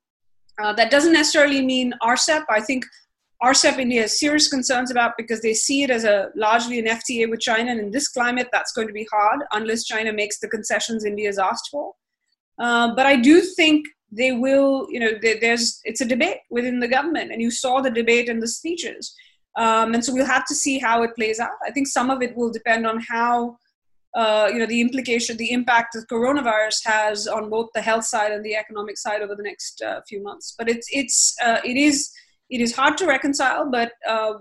Uh, 0.62 0.74
that 0.74 0.92
doesn't 0.92 1.14
necessarily 1.14 1.66
mean 1.66 1.94
RCEP. 2.02 2.46
I 2.50 2.62
think 2.62 2.86
RCEP 3.44 3.78
India 3.80 4.02
has 4.02 4.20
serious 4.20 4.48
concerns 4.48 4.92
about 4.92 5.14
because 5.18 5.42
they 5.42 5.54
see 5.54 5.84
it 5.84 5.90
as 5.90 6.04
a 6.04 6.30
largely 6.36 6.80
an 6.80 6.86
FTA 6.86 7.30
with 7.30 7.42
China, 7.42 7.72
and 7.72 7.80
in 7.80 7.92
this 7.92 8.08
climate, 8.08 8.48
that's 8.52 8.72
going 8.72 8.88
to 8.88 8.94
be 8.94 9.08
hard 9.12 9.42
unless 9.52 9.84
China 9.84 10.14
makes 10.14 10.40
the 10.40 10.48
concessions 10.48 11.06
India 11.06 11.28
has 11.28 11.38
asked 11.38 11.70
for. 11.72 11.94
Uh, 12.58 12.96
but 12.96 13.06
I 13.06 13.18
do 13.18 13.42
think 13.42 13.86
they 14.12 14.32
will. 14.32 14.88
You 14.90 15.00
know, 15.02 15.12
there's 15.22 15.82
it's 15.84 16.02
a 16.02 16.06
debate 16.06 16.38
within 16.50 16.80
the 16.80 16.88
government, 16.88 17.32
and 17.32 17.42
you 17.42 17.52
saw 17.52 17.82
the 17.82 17.92
debate 17.92 18.30
in 18.30 18.40
the 18.40 18.48
speeches, 18.48 19.14
um, 19.58 19.94
and 19.94 20.04
so 20.04 20.14
we'll 20.14 20.26
have 20.26 20.46
to 20.46 20.56
see 20.56 20.80
how 20.80 21.04
it 21.04 21.16
plays 21.16 21.40
out. 21.40 21.58
I 21.66 21.72
think 21.72 21.88
some 21.88 22.10
of 22.10 22.22
it 22.22 22.36
will 22.38 22.52
depend 22.52 22.88
on 22.88 23.02
how 23.10 23.58
uh, 24.16 24.50
you 24.52 24.60
know 24.60 24.66
the 24.66 24.82
implication 24.82 25.38
the 25.38 25.52
impact 25.52 25.94
that 25.94 26.08
coronavirus 26.10 26.80
has 26.86 27.28
on 27.28 27.50
both 27.50 27.70
the 27.76 27.82
health 27.82 28.06
side 28.06 28.32
and 28.32 28.44
the 28.46 28.56
economic 28.56 28.98
side 28.98 29.22
over 29.22 29.36
the 29.36 29.44
next 29.44 29.82
uh, 29.82 30.00
few 30.08 30.22
months 30.24 30.56
but 30.58 30.70
it's 30.70 30.88
it's 30.92 31.36
uh, 31.44 31.60
it 31.64 31.78
is 31.78 32.12
it 32.50 32.62
is 32.62 32.76
hard 32.76 32.98
to 32.98 33.06
reconcile 33.06 33.70
but 33.70 33.92
uh, 34.08 34.34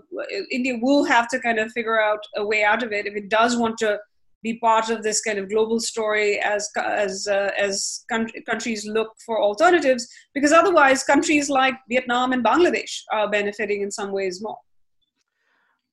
india 0.53 0.79
will 0.81 1.05
have 1.05 1.29
to 1.29 1.41
kind 1.41 1.59
of 1.59 1.72
figure 1.72 2.01
out 2.01 2.20
a 2.37 2.47
way 2.47 2.62
out 2.62 2.83
of 2.83 2.93
it 2.93 3.07
if 3.07 3.14
it 3.14 3.29
does 3.29 3.57
want 3.57 3.77
to 3.77 3.99
be 4.45 4.59
part 4.59 4.91
of 4.91 5.03
this 5.03 5.22
kind 5.22 5.39
of 5.39 5.49
global 5.49 5.81
story 5.81 6.39
as 6.39 6.68
as 6.85 7.27
uh, 7.27 7.51
as 7.59 8.05
countries 8.49 8.87
look 8.87 9.11
for 9.25 9.43
alternatives 9.43 10.07
because 10.35 10.53
otherwise 10.53 11.03
countries 11.03 11.49
like 11.49 11.75
Vietnam 11.89 12.33
and 12.33 12.45
Bangladesh 12.45 12.95
are 13.11 13.29
benefiting 13.31 13.81
in 13.81 13.91
some 13.91 14.12
ways 14.12 14.43
more. 14.43 14.59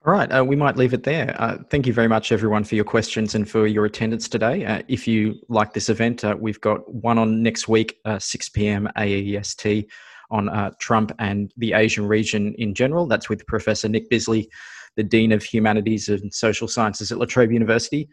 All 0.03 0.11
right, 0.11 0.31
uh, 0.31 0.43
we 0.43 0.55
might 0.55 0.77
leave 0.77 0.95
it 0.95 1.03
there. 1.03 1.35
Uh, 1.37 1.59
thank 1.69 1.85
you 1.85 1.93
very 1.93 2.07
much, 2.07 2.31
everyone, 2.31 2.63
for 2.63 2.73
your 2.73 2.83
questions 2.83 3.35
and 3.35 3.47
for 3.47 3.67
your 3.67 3.85
attendance 3.85 4.27
today. 4.27 4.65
Uh, 4.65 4.81
if 4.87 5.07
you 5.07 5.35
like 5.47 5.73
this 5.73 5.89
event, 5.89 6.23
uh, 6.23 6.35
we've 6.39 6.59
got 6.59 6.91
one 6.91 7.19
on 7.19 7.43
next 7.43 7.67
week, 7.67 7.99
uh, 8.05 8.17
6 8.17 8.49
p.m. 8.49 8.89
AEST, 8.97 9.85
on 10.31 10.49
uh, 10.49 10.71
Trump 10.79 11.11
and 11.19 11.53
the 11.57 11.73
Asian 11.73 12.07
region 12.07 12.55
in 12.57 12.73
general. 12.73 13.05
That's 13.05 13.29
with 13.29 13.45
Professor 13.45 13.87
Nick 13.87 14.09
Bisley, 14.09 14.49
the 14.95 15.03
Dean 15.03 15.31
of 15.31 15.43
Humanities 15.43 16.09
and 16.09 16.33
Social 16.33 16.67
Sciences 16.67 17.11
at 17.11 17.19
La 17.19 17.25
Trobe 17.25 17.51
University. 17.51 18.09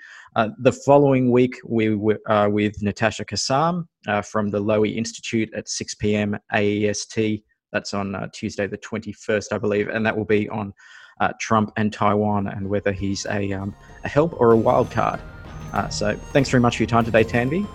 the 0.59 0.73
following 0.73 1.31
week, 1.31 1.59
we 1.65 1.95
were 1.95 2.19
with 2.51 2.83
Natasha 2.83 3.25
Kassam 3.25 3.87
from 4.27 4.51
the 4.51 4.63
Lowy 4.63 4.95
Institute 4.95 5.49
at 5.55 5.71
6 5.71 5.95
p.m. 5.95 6.37
AEST. 6.53 7.45
That's 7.73 7.95
on 7.95 8.31
Tuesday, 8.35 8.67
the 8.67 8.77
21st, 8.77 9.53
I 9.53 9.59
believe, 9.59 9.89
and 9.89 10.05
that 10.05 10.15
will 10.15 10.27
be 10.27 10.51
on 10.51 10.75
uh, 11.21 11.33
Trump 11.39 11.73
and 11.77 11.93
Taiwan 11.93 12.47
and 12.47 12.69
whether 12.69 12.93
he's 12.93 13.27
a, 13.27 13.53
um, 13.53 13.75
a 14.05 14.09
help 14.09 14.41
or 14.41 14.53
a 14.53 14.57
wild 14.57 14.91
card. 14.91 15.21
Uh, 15.73 15.89
so 15.89 16.17
thanks 16.33 16.49
very 16.49 16.61
much 16.61 16.77
for 16.77 16.83
your 16.83 16.89
time 16.89 17.05
today, 17.05 17.25
Tanvi. 17.25 17.67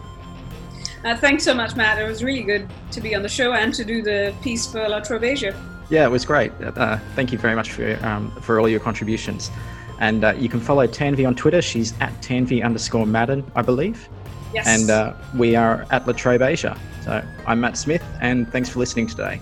Uh, 1.04 1.18
thanks 1.18 1.44
so 1.44 1.54
much, 1.54 1.76
Matt. 1.76 2.00
It 2.00 2.08
was 2.08 2.24
really 2.24 2.44
good 2.44 2.70
to 2.92 3.02
be 3.02 3.14
on 3.14 3.22
the 3.22 3.30
show 3.30 3.54
and 3.54 3.74
to 3.74 3.84
do 3.84 4.02
the 4.02 4.34
piece 4.42 4.66
for 4.66 4.88
La 4.88 5.02
Trobe 5.02 5.26
Asia. 5.26 5.54
Yeah, 5.90 6.06
it 6.06 6.10
was 6.10 6.24
great. 6.24 6.52
Uh, 6.62 6.98
thank 7.16 7.32
you 7.32 7.38
very 7.38 7.56
much 7.56 7.72
for 7.72 7.98
um, 8.06 8.32
for 8.42 8.60
all 8.60 8.70
your 8.70 8.80
contributions. 8.80 9.52
And 10.00 10.24
uh, 10.24 10.34
you 10.34 10.50
can 10.50 10.60
follow 10.60 10.88
Tanvi 10.88 11.28
on 11.28 11.36
Twitter. 11.36 11.62
She's 11.62 11.94
at 12.00 12.14
Tanvi 12.22 12.64
underscore 12.64 13.06
Madan, 13.06 13.44
I 13.56 13.62
believe. 13.62 14.08
Yes. 14.54 14.68
And 14.68 14.90
uh, 14.90 15.14
we 15.36 15.56
are 15.56 15.86
at 15.92 16.08
La 16.08 16.14
Trobe 16.14 16.42
Asia. 16.42 16.80
So 17.04 17.24
I'm 17.46 17.60
Matt 17.60 17.78
Smith, 17.78 18.04
and 18.22 18.50
thanks 18.52 18.70
for 18.70 18.80
listening 18.80 19.08
today. 19.08 19.42